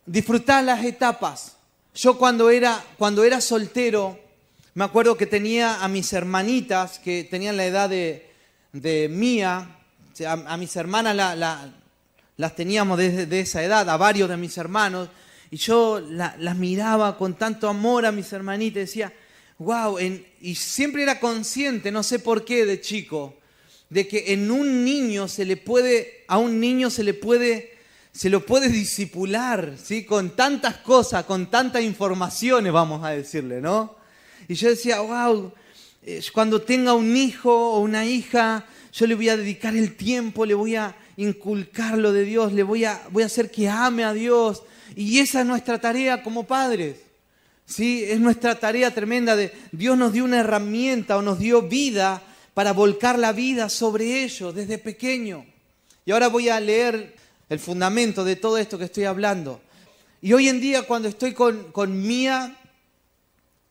[0.05, 1.57] disfrutar las etapas.
[1.95, 4.19] Yo cuando era, cuando era soltero,
[4.75, 9.79] me acuerdo que tenía a mis hermanitas que tenían la edad de, mía,
[10.27, 11.17] a, mis hermanas
[12.37, 15.09] las teníamos desde esa edad, a varios de mis hermanos,
[15.57, 19.11] y yo las miraba con tanto amor a mis hermanitas decía,
[19.57, 23.39] wow, y siempre era consciente, no sé por qué de chico,
[23.89, 27.73] de que en un niño se le puede, a un niño se le puede
[28.13, 30.05] se lo puede disipular, ¿sí?
[30.05, 33.97] Con tantas cosas, con tantas informaciones, vamos a decirle, ¿no?
[34.49, 35.53] Y yo decía, wow,
[36.03, 40.45] eh, cuando tenga un hijo o una hija, yo le voy a dedicar el tiempo,
[40.45, 44.05] le voy a inculcar lo de Dios, le voy a, voy a hacer que ame
[44.05, 44.63] a Dios.
[44.97, 46.97] Y esa es nuestra tarea como padres.
[47.67, 48.03] ¿sí?
[48.05, 52.23] Es nuestra tarea tremenda de Dios nos dio una herramienta o nos dio vida
[52.55, 55.45] para volcar la vida sobre ellos desde pequeño.
[56.07, 57.15] Y ahora voy a leer
[57.51, 59.61] el fundamento de todo esto que estoy hablando.
[60.23, 62.57] Y hoy en día cuando estoy con, con Mía,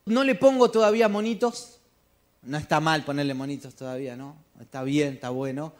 [0.04, 1.80] no le pongo todavía monitos.
[2.42, 4.36] No está mal ponerle monitos todavía, ¿no?
[4.60, 5.72] Está bien, está bueno.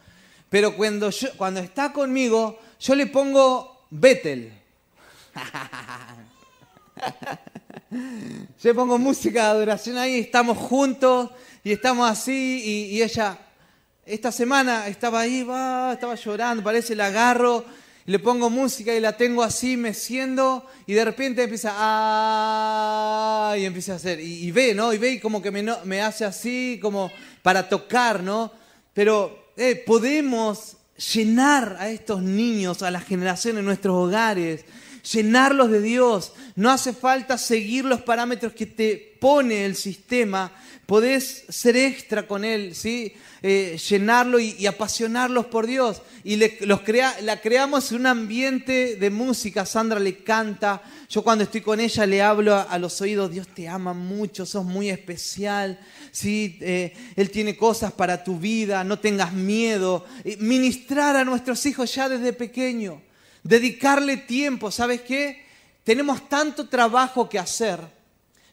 [0.50, 4.65] Pero cuando, cuando está conmigo, yo le pongo Betel.
[8.62, 11.30] Yo pongo música de adoración ahí, estamos juntos
[11.62, 13.38] y estamos así y, y ella,
[14.04, 17.64] esta semana estaba ahí, va, estaba llorando, parece, la agarro
[18.06, 23.56] le pongo música y la tengo así meciendo y de repente empieza a...
[23.58, 24.92] y empieza a hacer, y, ve, ¿no?
[24.92, 27.10] Y ve y como que me, me, hace así, como
[27.42, 28.52] para tocar, ¿no?
[28.94, 30.76] Pero eh, podemos
[31.14, 34.64] llenar a estos niños, a la generación en nuestros hogares,
[35.12, 36.32] llenarlos de Dios.
[36.54, 40.52] No hace falta seguir los parámetros que te pone el sistema,
[40.86, 43.12] podés ser extra con Él, ¿sí?
[43.42, 46.02] Eh, llenarlo y, apasionarlos por Dios.
[46.24, 49.66] Y los crea, la creamos en un ambiente de música.
[49.66, 50.82] Sandra le canta.
[51.08, 54.64] Yo cuando estoy con ella le hablo a, los oídos, Dios te ama mucho, sos
[54.64, 55.78] muy especial.
[56.10, 56.58] ¿sí?
[56.60, 60.04] Eh, él tiene cosas para tu vida, no tengas miedo.
[60.38, 63.05] ministrar a nuestros hijos ya desde pequeño.
[63.46, 65.46] Dedicarle tiempo, ¿sabes qué?
[65.84, 67.80] Tenemos tanto trabajo que hacer.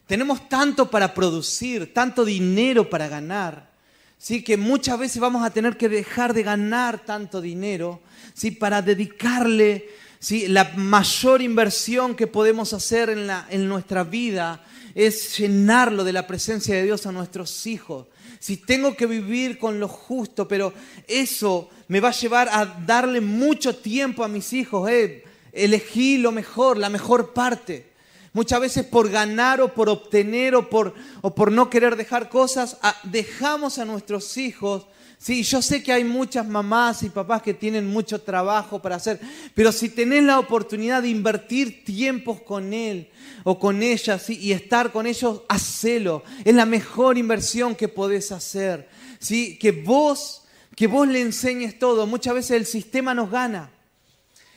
[0.06, 3.74] Tenemos tanto para producir, tanto dinero para ganar
[4.18, 4.42] ¿sí?
[4.42, 8.00] que muchas veces vamos a tener que dejar de ganar tanto dinero
[8.32, 8.50] ¿sí?
[8.50, 10.48] para dedicarle ¿sí?
[10.48, 16.26] la mayor inversión que podemos hacer en, la, en nuestra vida es llenarlo de la
[16.26, 18.06] presencia de Dios a nuestros hijos.
[18.44, 20.74] Si tengo que vivir con lo justo, pero
[21.08, 24.86] eso me va a llevar a darle mucho tiempo a mis hijos.
[24.90, 27.86] Eh, elegí lo mejor, la mejor parte.
[28.34, 32.76] Muchas veces por ganar o por obtener o por, o por no querer dejar cosas,
[33.04, 34.88] dejamos a nuestros hijos.
[35.18, 39.18] Sí, yo sé que hay muchas mamás y papás que tienen mucho trabajo para hacer,
[39.54, 43.08] pero si tenés la oportunidad de invertir tiempos con él
[43.42, 46.24] o con ella y estar con ellos, hacelo.
[46.44, 48.88] Es la mejor inversión que podés hacer.
[49.18, 49.58] ¿sí?
[49.58, 52.06] Que, vos, que vos le enseñes todo.
[52.06, 53.70] Muchas veces el sistema nos gana.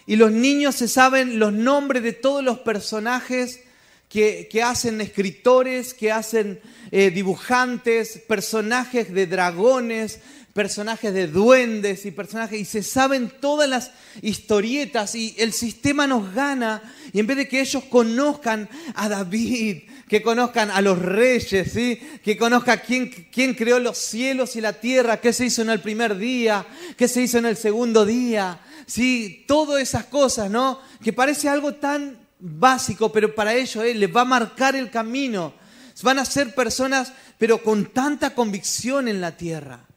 [0.06, 3.62] Y los niños se saben los nombres de todos los personajes
[4.10, 10.22] que, hacen escritores, que hacen eh, dibujantes, personajes de dragones,
[10.58, 13.92] personajes de duendes y personajes, y se saben todas las
[14.24, 16.82] historietas y el sistema nos gana
[17.14, 22.02] y en vez de que ellos conozcan a David, que conozcan a los reyes, ¿sí?
[22.24, 25.80] que conozcan quién, quién creó los cielos y la tierra, qué se hizo en el
[25.80, 26.66] primer día,
[26.98, 29.46] qué se hizo en el segundo día, ¿sí?
[29.48, 30.82] todas esas cosas, ¿no?
[31.04, 35.54] Que parece algo tan básico, pero para ellos eh, les va a marcar el camino.
[36.02, 39.88] Van a ser personas, pero con tanta convicción en la tierra.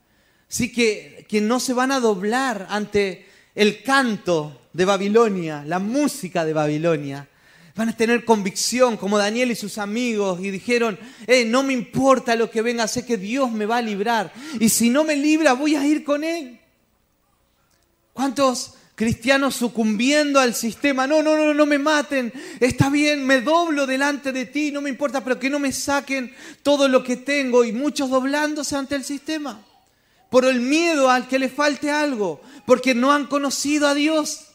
[0.50, 6.44] Sí que, que no se van a doblar ante el canto de Babilonia, la música
[6.44, 7.28] de Babilonia.
[7.76, 12.34] Van a tener convicción como Daniel y sus amigos y dijeron, eh, no me importa
[12.34, 14.32] lo que venga, sé que Dios me va a librar.
[14.58, 16.58] Y si no me libra, voy a ir con Él.
[18.12, 21.06] ¿Cuántos cristianos sucumbiendo al sistema.
[21.06, 22.30] No, no, no, no me maten.
[22.58, 26.34] Está bien, me doblo delante de ti, no me importa, pero que no me saquen
[26.62, 27.64] todo lo que tengo.
[27.64, 29.64] Y muchos doblándose ante el sistema.
[30.30, 34.46] Por el miedo al que le falte algo, porque no han conocido a Dios.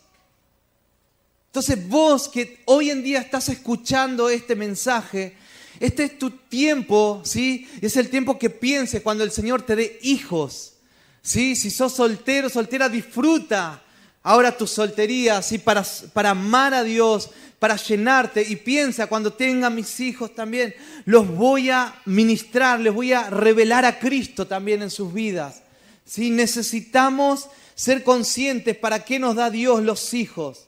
[1.47, 5.37] Entonces vos que hoy en día estás escuchando este mensaje,
[5.79, 7.69] este es tu tiempo, ¿sí?
[7.81, 10.73] Es el tiempo que pienses cuando el Señor te dé hijos.
[11.21, 11.55] ¿Sí?
[11.55, 13.81] Si sos soltero, soltera, disfruta
[14.21, 15.57] ahora tu soltería, ¿sí?
[15.57, 15.83] para,
[16.13, 18.43] para amar a Dios, para llenarte.
[18.47, 23.85] Y piensa, cuando tenga mis hijos también, los voy a ministrar, les voy a revelar
[23.85, 25.61] a Cristo también en sus vidas.
[26.05, 26.29] ¿Sí?
[26.29, 30.67] Necesitamos ser conscientes para qué nos da Dios los hijos.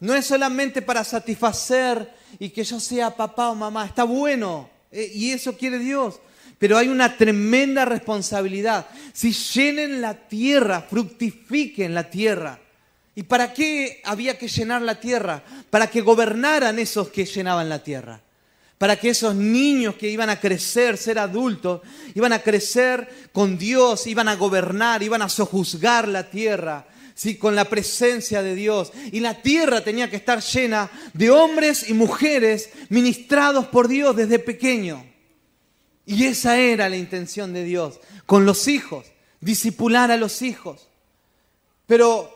[0.00, 5.10] No es solamente para satisfacer y que yo sea papá o mamá, está bueno, eh,
[5.12, 6.20] y eso quiere Dios.
[6.58, 8.86] Pero hay una tremenda responsabilidad.
[9.12, 12.58] Si llenen la tierra, fructifiquen la tierra.
[13.14, 15.42] ¿Y para qué había que llenar la tierra?
[15.70, 18.20] Para que gobernaran esos que llenaban la tierra.
[18.78, 21.82] Para que esos niños que iban a crecer, ser adultos,
[22.14, 27.36] iban a crecer con Dios, iban a gobernar, iban a sojuzgar la tierra, ¿sí?
[27.36, 28.92] con la presencia de Dios.
[29.10, 34.38] Y la tierra tenía que estar llena de hombres y mujeres ministrados por Dios desde
[34.38, 35.04] pequeño.
[36.06, 39.06] Y esa era la intención de Dios con los hijos,
[39.40, 40.88] disipular a los hijos.
[41.86, 42.30] Pero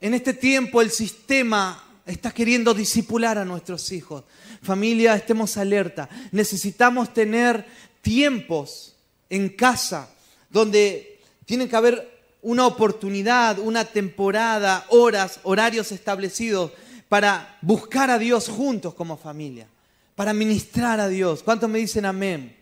[0.00, 4.24] en este tiempo el sistema está queriendo disipular a nuestros hijos.
[4.62, 6.08] Familia, estemos alerta.
[6.32, 7.66] Necesitamos tener
[8.02, 8.94] tiempos
[9.28, 10.10] en casa
[10.50, 16.72] donde tiene que haber una oportunidad, una temporada, horas, horarios establecidos
[17.08, 19.66] para buscar a Dios juntos como familia,
[20.14, 21.42] para ministrar a Dios.
[21.42, 22.56] ¿Cuántos me dicen amén?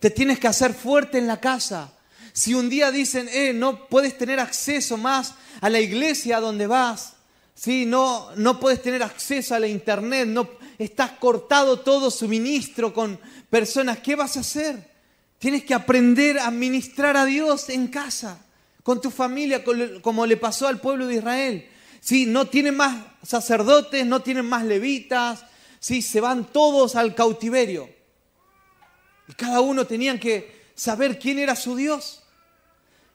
[0.00, 1.92] Te tienes que hacer fuerte en la casa.
[2.32, 7.15] Si un día dicen, eh, no puedes tener acceso más a la iglesia donde vas,
[7.56, 7.86] ¿sí?
[7.86, 13.18] no, no puedes tener acceso a la internet, no, estás cortado todo suministro con
[13.50, 14.94] personas, ¿qué vas a hacer?
[15.38, 18.38] Tienes que aprender a ministrar a Dios en casa,
[18.82, 19.64] con tu familia,
[20.00, 21.68] como le pasó al pueblo de Israel.
[22.00, 22.24] ¿Sí?
[22.24, 25.44] No tienen más sacerdotes, no tienen más levitas,
[25.80, 26.02] ¿sí?
[26.02, 27.90] se van todos al cautiverio.
[29.26, 32.22] Y cada uno tenía que saber quién era su Dios.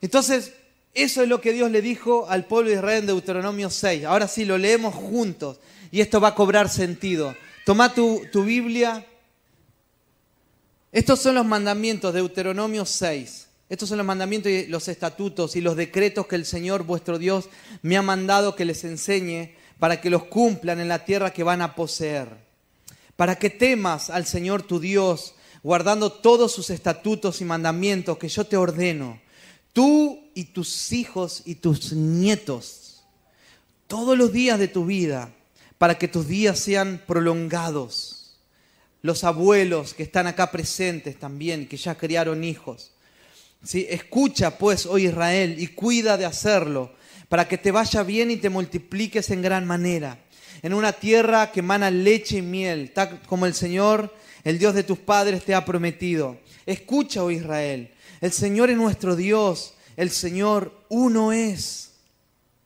[0.01, 0.53] Entonces,
[0.93, 4.05] eso es lo que Dios le dijo al pueblo de Israel en Deuteronomio 6.
[4.05, 7.35] Ahora sí, lo leemos juntos y esto va a cobrar sentido.
[7.65, 9.05] Toma tu, tu Biblia.
[10.91, 13.47] Estos son los mandamientos de Deuteronomio 6.
[13.69, 17.47] Estos son los mandamientos y los estatutos y los decretos que el Señor vuestro Dios
[17.81, 21.61] me ha mandado que les enseñe para que los cumplan en la tierra que van
[21.61, 22.27] a poseer.
[23.15, 28.45] Para que temas al Señor tu Dios guardando todos sus estatutos y mandamientos que yo
[28.45, 29.21] te ordeno,
[29.73, 33.03] tú y tus hijos y tus nietos,
[33.87, 35.33] todos los días de tu vida,
[35.77, 38.37] para que tus días sean prolongados.
[39.01, 42.91] Los abuelos que están acá presentes también, que ya criaron hijos.
[43.63, 43.87] ¿Sí?
[43.89, 46.93] Escucha pues, oh Israel, y cuida de hacerlo,
[47.29, 50.19] para que te vaya bien y te multipliques en gran manera,
[50.61, 54.83] en una tierra que emana leche y miel, tal como el Señor el Dios de
[54.83, 56.39] tus padres te ha prometido.
[56.65, 61.91] Escucha, oh Israel, el Señor es nuestro Dios, el Señor uno es.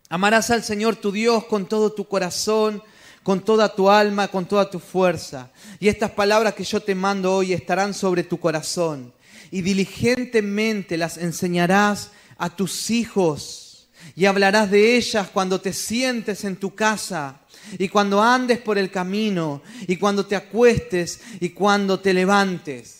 [0.09, 2.83] Amarás al Señor tu Dios con todo tu corazón,
[3.23, 5.49] con toda tu alma, con toda tu fuerza.
[5.79, 9.13] Y estas palabras que yo te mando hoy estarán sobre tu corazón.
[9.49, 13.87] Y diligentemente las enseñarás a tus hijos.
[14.15, 17.39] Y hablarás de ellas cuando te sientes en tu casa
[17.77, 22.94] y cuando andes por el camino, y cuando te acuestes, y cuando te levantes.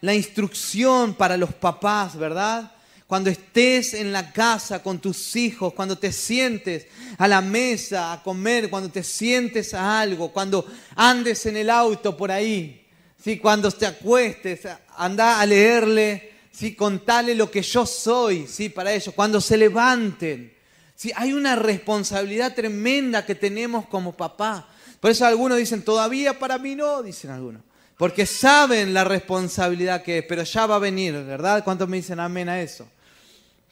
[0.00, 2.72] La instrucción para los papás, ¿verdad?
[3.06, 8.22] Cuando estés en la casa con tus hijos, cuando te sientes a la mesa a
[8.22, 12.86] comer, cuando te sientes a algo, cuando andes en el auto por ahí,
[13.22, 13.38] ¿sí?
[13.38, 14.60] cuando te acuestes,
[14.96, 16.74] anda a leerle, ¿sí?
[16.74, 18.68] contale lo que yo soy ¿sí?
[18.68, 20.58] para ellos, cuando se levanten
[20.98, 24.66] Sí, hay una responsabilidad tremenda que tenemos como papá.
[24.98, 27.62] Por eso algunos dicen, todavía para mí no, dicen algunos.
[27.98, 31.64] Porque saben la responsabilidad que es, pero ya va a venir, ¿verdad?
[31.64, 32.88] ¿Cuántos me dicen amén a eso?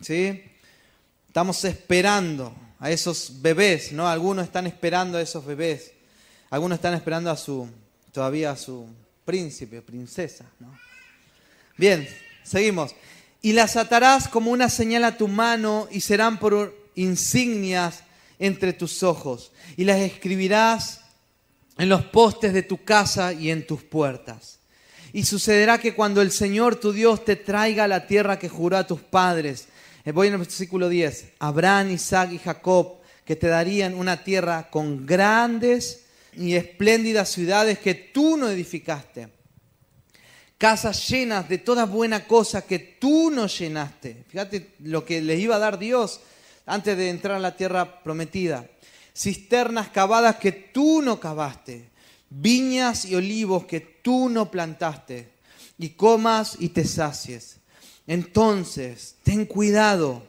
[0.01, 0.43] ¿Sí?
[1.29, 4.09] Estamos esperando a esos bebés, ¿no?
[4.09, 5.93] Algunos están esperando a esos bebés.
[6.51, 7.69] Algunos están esperando a su,
[8.11, 8.89] todavía a su
[9.25, 10.77] príncipe, princesa, ¿no?
[11.77, 12.09] Bien,
[12.43, 12.97] seguimos.
[13.43, 18.03] Y las atarás como una señal a tu mano y serán por insignias
[18.41, 21.03] entre tus ojos y las escribirás
[21.79, 24.59] en los postes de tu casa y en tus puertas.
[25.13, 28.77] Y sucederá que cuando el Señor tu Dios te traiga a la tierra que juró
[28.77, 29.69] a tus padres,
[30.05, 34.69] eh, voy en el versículo 10, Abraham, Isaac y Jacob, que te darían una tierra
[34.71, 36.05] con grandes
[36.37, 39.29] y espléndidas ciudades que tú no edificaste,
[40.59, 44.25] casas llenas de toda buena cosa que tú no llenaste.
[44.29, 46.21] Fíjate lo que les iba a dar Dios
[46.67, 48.67] antes de entrar a la tierra prometida.
[49.17, 51.89] Cisternas cavadas que tú no cavaste,
[52.29, 55.31] viñas y olivos que tú no plantaste,
[55.79, 57.57] y comas y te sacies.
[58.07, 60.23] Entonces, ten cuidado,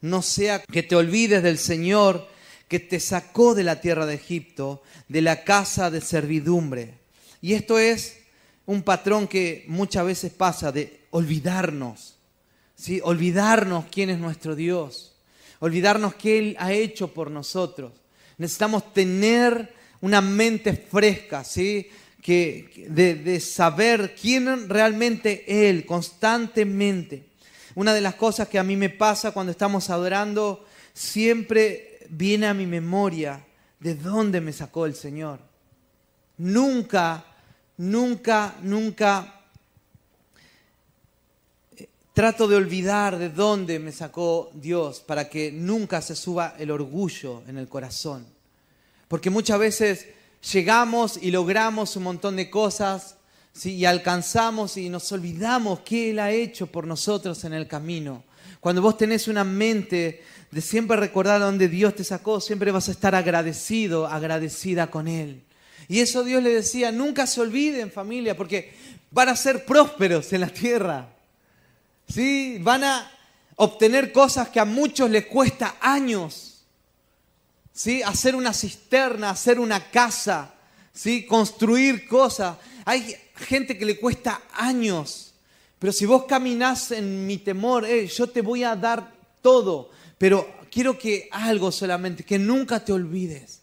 [0.00, 2.26] no sea que te olvides del Señor
[2.66, 6.94] que te sacó de la tierra de Egipto, de la casa de servidumbre.
[7.42, 8.20] Y esto es
[8.64, 12.16] un patrón que muchas veces pasa de olvidarnos,
[12.74, 13.00] ¿sí?
[13.04, 15.16] olvidarnos quién es nuestro Dios,
[15.58, 17.99] olvidarnos qué Él ha hecho por nosotros.
[18.40, 21.90] Necesitamos tener una mente fresca, ¿sí?
[22.22, 27.26] que, de, de saber quién realmente Él constantemente.
[27.74, 30.64] Una de las cosas que a mí me pasa cuando estamos adorando,
[30.94, 33.44] siempre viene a mi memoria
[33.78, 35.40] de dónde me sacó el Señor.
[36.38, 37.22] Nunca,
[37.76, 39.39] nunca, nunca
[42.12, 47.42] trato de olvidar de dónde me sacó Dios para que nunca se suba el orgullo
[47.46, 48.26] en el corazón.
[49.08, 50.06] Porque muchas veces
[50.52, 53.16] llegamos y logramos un montón de cosas
[53.64, 58.24] y alcanzamos y nos olvidamos qué Él ha hecho por nosotros en el camino.
[58.60, 62.92] Cuando vos tenés una mente de siempre recordar dónde Dios te sacó, siempre vas a
[62.92, 65.42] estar agradecido, agradecida con Él.
[65.88, 68.72] Y eso Dios le decía, nunca se olviden familia, porque
[69.10, 71.08] van a ser prósperos en la tierra.
[72.12, 72.58] ¿Sí?
[72.60, 73.10] Van a
[73.56, 76.50] obtener cosas que a muchos les cuesta años
[77.72, 78.02] ¿sí?
[78.02, 80.54] hacer una cisterna, hacer una casa,
[80.92, 81.24] ¿sí?
[81.24, 82.56] construir cosas.
[82.84, 85.34] Hay gente que le cuesta años,
[85.78, 90.46] pero si vos caminás en mi temor, eh, yo te voy a dar todo, pero
[90.70, 93.62] quiero que algo solamente, que nunca te olvides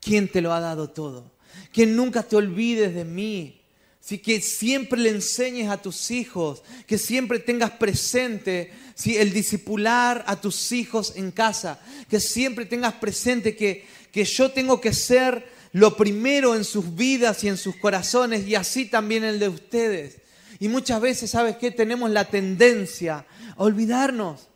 [0.00, 1.32] quién te lo ha dado todo,
[1.72, 3.62] que nunca te olvides de mí,
[4.06, 8.72] que siempre le enseñes a tus hijos, que siempre tengas presente
[9.04, 14.80] el discipular a tus hijos en casa, que siempre tengas presente que, que yo tengo
[14.80, 19.40] que ser lo primero en sus vidas y en sus corazones y así también el
[19.40, 20.18] de ustedes.
[20.60, 21.70] Y muchas veces, ¿sabes qué?
[21.70, 23.26] Tenemos la tendencia
[23.56, 24.48] a olvidarnos,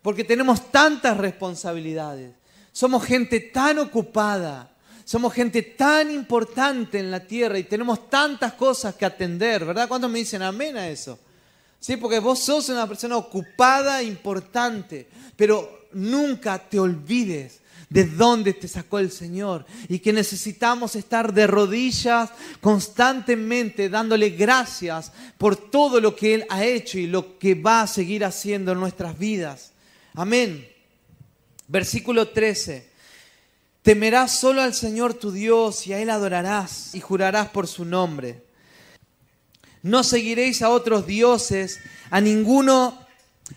[0.00, 2.34] porque tenemos tantas responsabilidades.
[2.70, 4.71] Somos gente tan ocupada
[5.12, 9.86] somos gente tan importante en la tierra y tenemos tantas cosas que atender, ¿verdad?
[9.86, 11.18] ¿Cuántos me dicen amén a eso?
[11.78, 15.06] Sí, porque vos sos una persona ocupada, importante,
[15.36, 17.60] pero nunca te olvides
[17.90, 22.30] de dónde te sacó el Señor y que necesitamos estar de rodillas
[22.62, 27.86] constantemente dándole gracias por todo lo que Él ha hecho y lo que va a
[27.86, 29.72] seguir haciendo en nuestras vidas.
[30.14, 30.66] Amén.
[31.68, 32.91] Versículo 13.
[33.82, 38.44] Temerás solo al Señor tu Dios y a Él adorarás y jurarás por su nombre.
[39.82, 41.80] No seguiréis a otros dioses,
[42.10, 42.96] a ninguno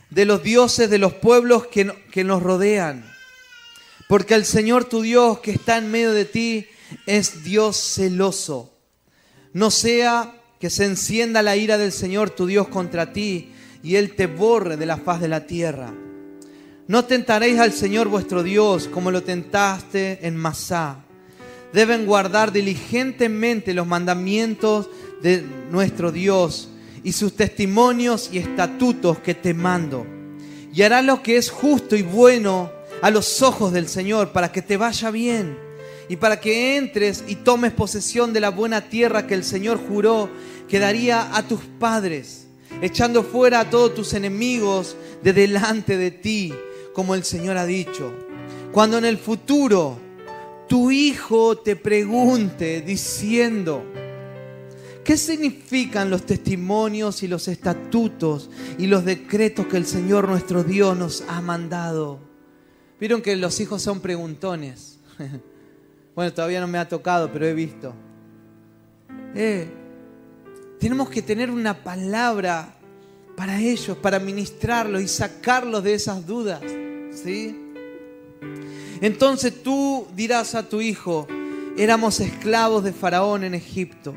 [0.09, 3.05] de los dioses de los pueblos que, que nos rodean.
[4.07, 6.67] Porque el Señor tu Dios que está en medio de ti
[7.05, 8.75] es Dios celoso.
[9.53, 13.53] No sea que se encienda la ira del Señor tu Dios contra ti
[13.83, 15.93] y Él te borre de la faz de la tierra.
[16.87, 21.03] No tentaréis al Señor vuestro Dios como lo tentaste en Masá.
[21.73, 24.87] Deben guardar diligentemente los mandamientos
[25.19, 26.69] de nuestro Dios
[27.03, 30.05] y sus testimonios y estatutos que te mando.
[30.71, 32.71] Y hará lo que es justo y bueno
[33.01, 35.57] a los ojos del Señor para que te vaya bien
[36.07, 40.29] y para que entres y tomes posesión de la buena tierra que el Señor juró
[40.69, 42.45] que daría a tus padres,
[42.79, 46.53] echando fuera a todos tus enemigos de delante de ti
[46.95, 48.11] como el Señor ha dicho.
[48.71, 49.99] Cuando en el futuro
[50.67, 53.83] tu hijo te pregunte diciendo,
[55.03, 60.97] ¿qué significan los testimonios y los estatutos y los decretos que el Señor nuestro Dios
[60.97, 62.19] nos ha mandado?
[62.97, 64.97] Vieron que los hijos son preguntones.
[66.15, 67.93] Bueno, todavía no me ha tocado, pero he visto.
[69.35, 69.67] Eh,
[70.79, 72.73] tenemos que tener una palabra
[73.35, 76.61] para ellos, para ministrarlos y sacarlos de esas dudas.
[77.15, 77.55] ¿Sí?
[79.01, 81.27] Entonces tú dirás a tu hijo,
[81.77, 84.13] éramos esclavos de Faraón en Egipto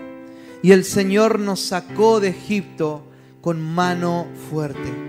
[0.63, 3.05] y el Señor nos sacó de Egipto
[3.41, 5.09] con mano fuerte.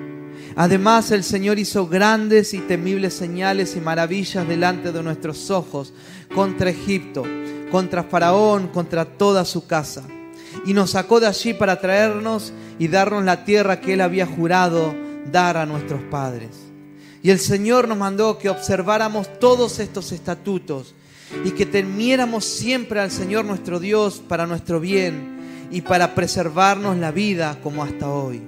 [0.55, 5.93] Además el Señor hizo grandes y temibles señales y maravillas delante de nuestros ojos
[6.33, 7.23] contra Egipto,
[7.71, 10.03] contra Faraón, contra toda su casa.
[10.65, 14.93] Y nos sacó de allí para traernos y darnos la tierra que él había jurado
[15.31, 16.68] dar a nuestros padres.
[17.21, 20.95] Y el Señor nos mandó que observáramos todos estos estatutos
[21.43, 27.11] y que temiéramos siempre al Señor nuestro Dios para nuestro bien y para preservarnos la
[27.11, 28.41] vida como hasta hoy.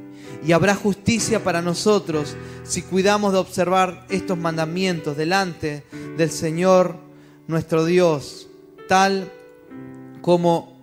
[0.43, 5.83] Y habrá justicia para nosotros si cuidamos de observar estos mandamientos delante
[6.17, 6.95] del Señor
[7.47, 8.47] nuestro Dios,
[8.87, 9.31] tal
[10.21, 10.79] como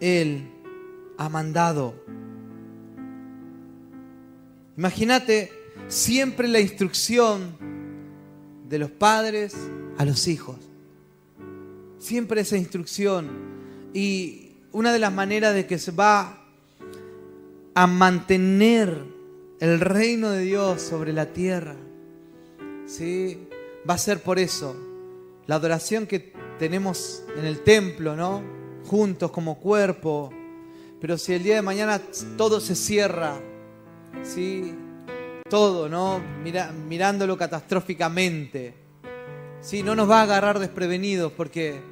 [0.00, 0.50] Él
[1.18, 1.94] ha mandado.
[4.76, 7.56] Imagínate siempre la instrucción
[8.68, 9.54] de los padres
[9.98, 10.56] a los hijos.
[11.98, 13.30] Siempre esa instrucción.
[13.92, 16.44] Y una de las maneras de que se va
[17.74, 19.04] a mantener
[19.60, 21.76] el reino de Dios sobre la tierra,
[22.86, 23.48] ¿sí?
[23.88, 24.76] va a ser por eso.
[25.46, 28.42] La adoración que tenemos en el templo, ¿no?
[28.86, 30.32] Juntos como cuerpo.
[31.00, 32.00] Pero si el día de mañana
[32.36, 33.38] todo se cierra,
[34.22, 34.74] ¿sí?
[35.50, 36.22] Todo, ¿no?
[36.88, 38.72] Mirándolo catastróficamente.
[39.60, 39.82] ¿sí?
[39.82, 41.82] No nos va a agarrar desprevenidos porque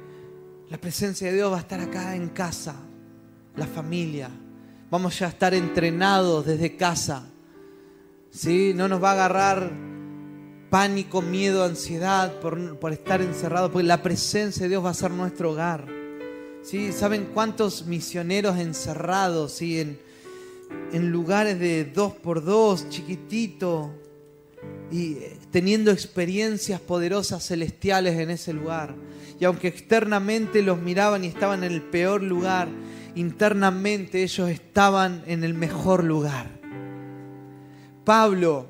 [0.71, 2.75] la presencia de Dios va a estar acá en casa,
[3.55, 4.31] la familia.
[4.89, 7.27] Vamos ya a estar entrenados desde casa.
[8.31, 8.73] ¿sí?
[8.73, 9.71] No nos va a agarrar
[10.71, 15.11] pánico, miedo, ansiedad por, por estar encerrado, porque la presencia de Dios va a ser
[15.11, 15.85] nuestro hogar.
[16.63, 16.91] ¿sí?
[16.91, 19.79] ¿Saben cuántos misioneros encerrados ¿sí?
[19.79, 19.99] en,
[20.91, 23.93] en lugares de dos por dos, chiquitito,
[24.91, 25.17] y
[25.51, 28.95] teniendo experiencias poderosas celestiales en ese lugar?
[29.39, 32.67] Y aunque externamente los miraban y estaban en el peor lugar,
[33.15, 36.47] internamente ellos estaban en el mejor lugar.
[38.05, 38.67] Pablo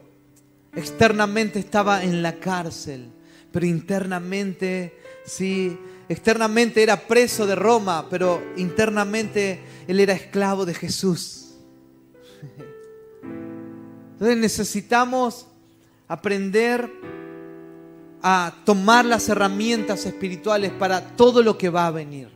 [0.76, 3.10] externamente estaba en la cárcel,
[3.52, 5.78] pero internamente, sí,
[6.10, 11.43] externamente era preso de Roma, pero internamente él era esclavo de Jesús.
[14.14, 15.48] Entonces necesitamos
[16.08, 16.90] aprender
[18.22, 22.30] a tomar las herramientas espirituales para todo lo que va a venir.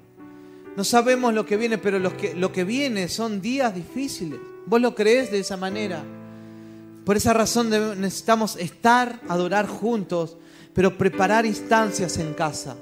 [0.75, 4.39] No sabemos lo que viene, pero lo que, viene son días difíciles.
[4.65, 6.03] ¿Vos lo crees de esa manera?
[7.05, 10.36] Por esa razón necesitamos estar, adorar juntos,
[10.73, 12.75] pero preparar instancias en casa.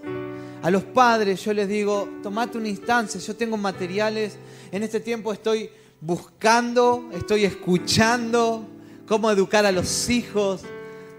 [0.64, 4.38] A los padres yo les digo, tomate una instancia, yo tengo materiales,
[4.72, 5.70] en este tiempo estoy
[6.02, 8.66] buscando, estoy escuchando
[9.08, 10.62] cómo educar a los hijos,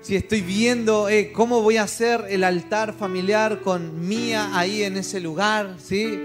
[0.03, 4.97] si estoy viendo eh, cómo voy a hacer el altar familiar con Mía ahí en
[4.97, 6.19] ese lugar, ¿sí?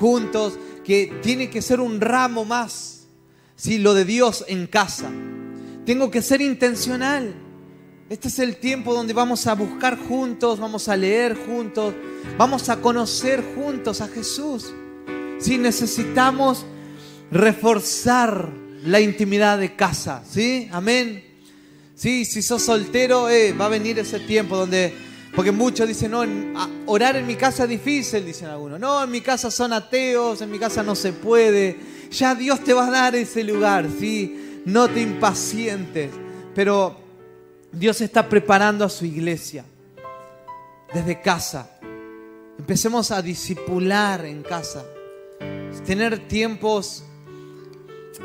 [0.00, 3.06] juntos, que tiene que ser un ramo más,
[3.56, 3.78] ¿sí?
[3.78, 5.10] lo de Dios en casa.
[5.84, 7.34] Tengo que ser intencional.
[8.08, 11.92] Este es el tiempo donde vamos a buscar juntos, vamos a leer juntos,
[12.38, 14.72] vamos a conocer juntos a Jesús.
[15.38, 16.64] Si necesitamos
[17.30, 18.50] reforzar
[18.84, 20.68] la intimidad de casa, ¿sí?
[20.72, 21.24] Amén.
[21.94, 24.94] Sí, si sos soltero, eh, va a venir ese tiempo donde,
[25.34, 26.24] porque muchos dicen, no,
[26.86, 28.78] orar en mi casa es difícil, dicen algunos.
[28.78, 31.76] No, en mi casa son ateos, en mi casa no se puede.
[32.10, 34.44] Ya Dios te va a dar ese lugar, ¿sí?
[34.68, 36.10] no te impacientes,
[36.54, 36.96] pero
[37.72, 39.64] Dios está preparando a su iglesia
[40.92, 41.78] desde casa.
[42.58, 44.84] Empecemos a disipular en casa,
[45.86, 47.04] tener tiempos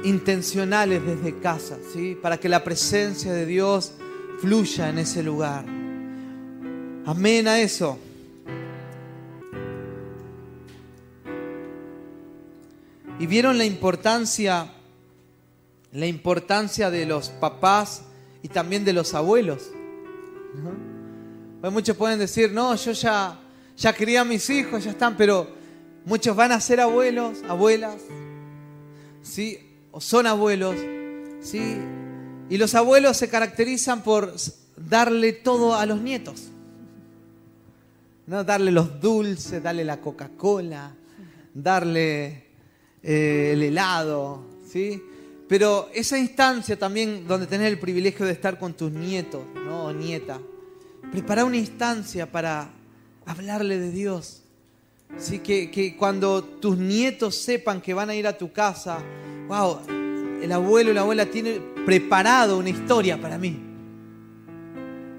[0.04, 2.18] intencionales desde casa, ¿sí?
[2.22, 3.94] Para que la presencia de Dios
[4.40, 5.66] fluya en ese lugar.
[7.06, 7.98] Amén a eso.
[13.20, 14.74] Y vieron la importancia
[15.94, 18.04] la importancia de los papás
[18.42, 19.72] y también de los abuelos.
[21.62, 23.40] Pues muchos pueden decir, no, yo ya,
[23.78, 25.48] ya crié a mis hijos, ya están, pero
[26.06, 27.98] muchos van a ser abuelos, abuelas,
[29.22, 29.60] ¿sí?
[29.94, 30.76] O son abuelos,
[31.40, 31.78] ¿sí?
[32.50, 34.34] Y los abuelos se caracterizan por
[34.76, 36.50] darle todo a los nietos.
[38.28, 38.44] ¿no?
[38.44, 40.96] Darle los dulces, darle la Coca-Cola,
[41.54, 42.48] darle
[43.04, 45.02] eh, el helado, ¿sí?
[45.48, 49.86] Pero esa instancia también donde tenés el privilegio de estar con tus nietos ¿no?
[49.86, 50.40] o nieta,
[51.12, 52.72] prepara una instancia para
[53.26, 54.40] hablarle de Dios.
[55.20, 55.40] ¿Sí?
[55.40, 58.98] Que, que cuando tus nietos sepan que van a ir a tu casa,
[59.48, 59.80] wow,
[60.42, 63.60] el abuelo y la abuela tienen preparado una historia para mí.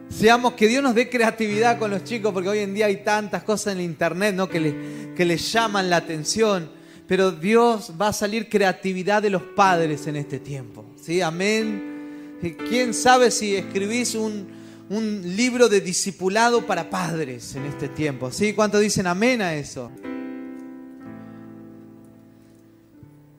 [0.08, 3.42] Seamos que Dios nos dé creatividad con los chicos, porque hoy en día hay tantas
[3.42, 4.48] cosas en el internet ¿no?
[4.48, 4.74] que, les,
[5.16, 6.68] que les llaman la atención
[7.06, 10.84] pero Dios va a salir creatividad de los padres en este tiempo.
[11.00, 11.20] ¿Sí?
[11.20, 12.38] Amén.
[12.68, 14.46] ¿Quién sabe si escribís un,
[14.88, 18.30] un libro de discipulado para padres en este tiempo?
[18.30, 18.52] ¿Sí?
[18.54, 19.90] ¿Cuántos dicen amén a eso?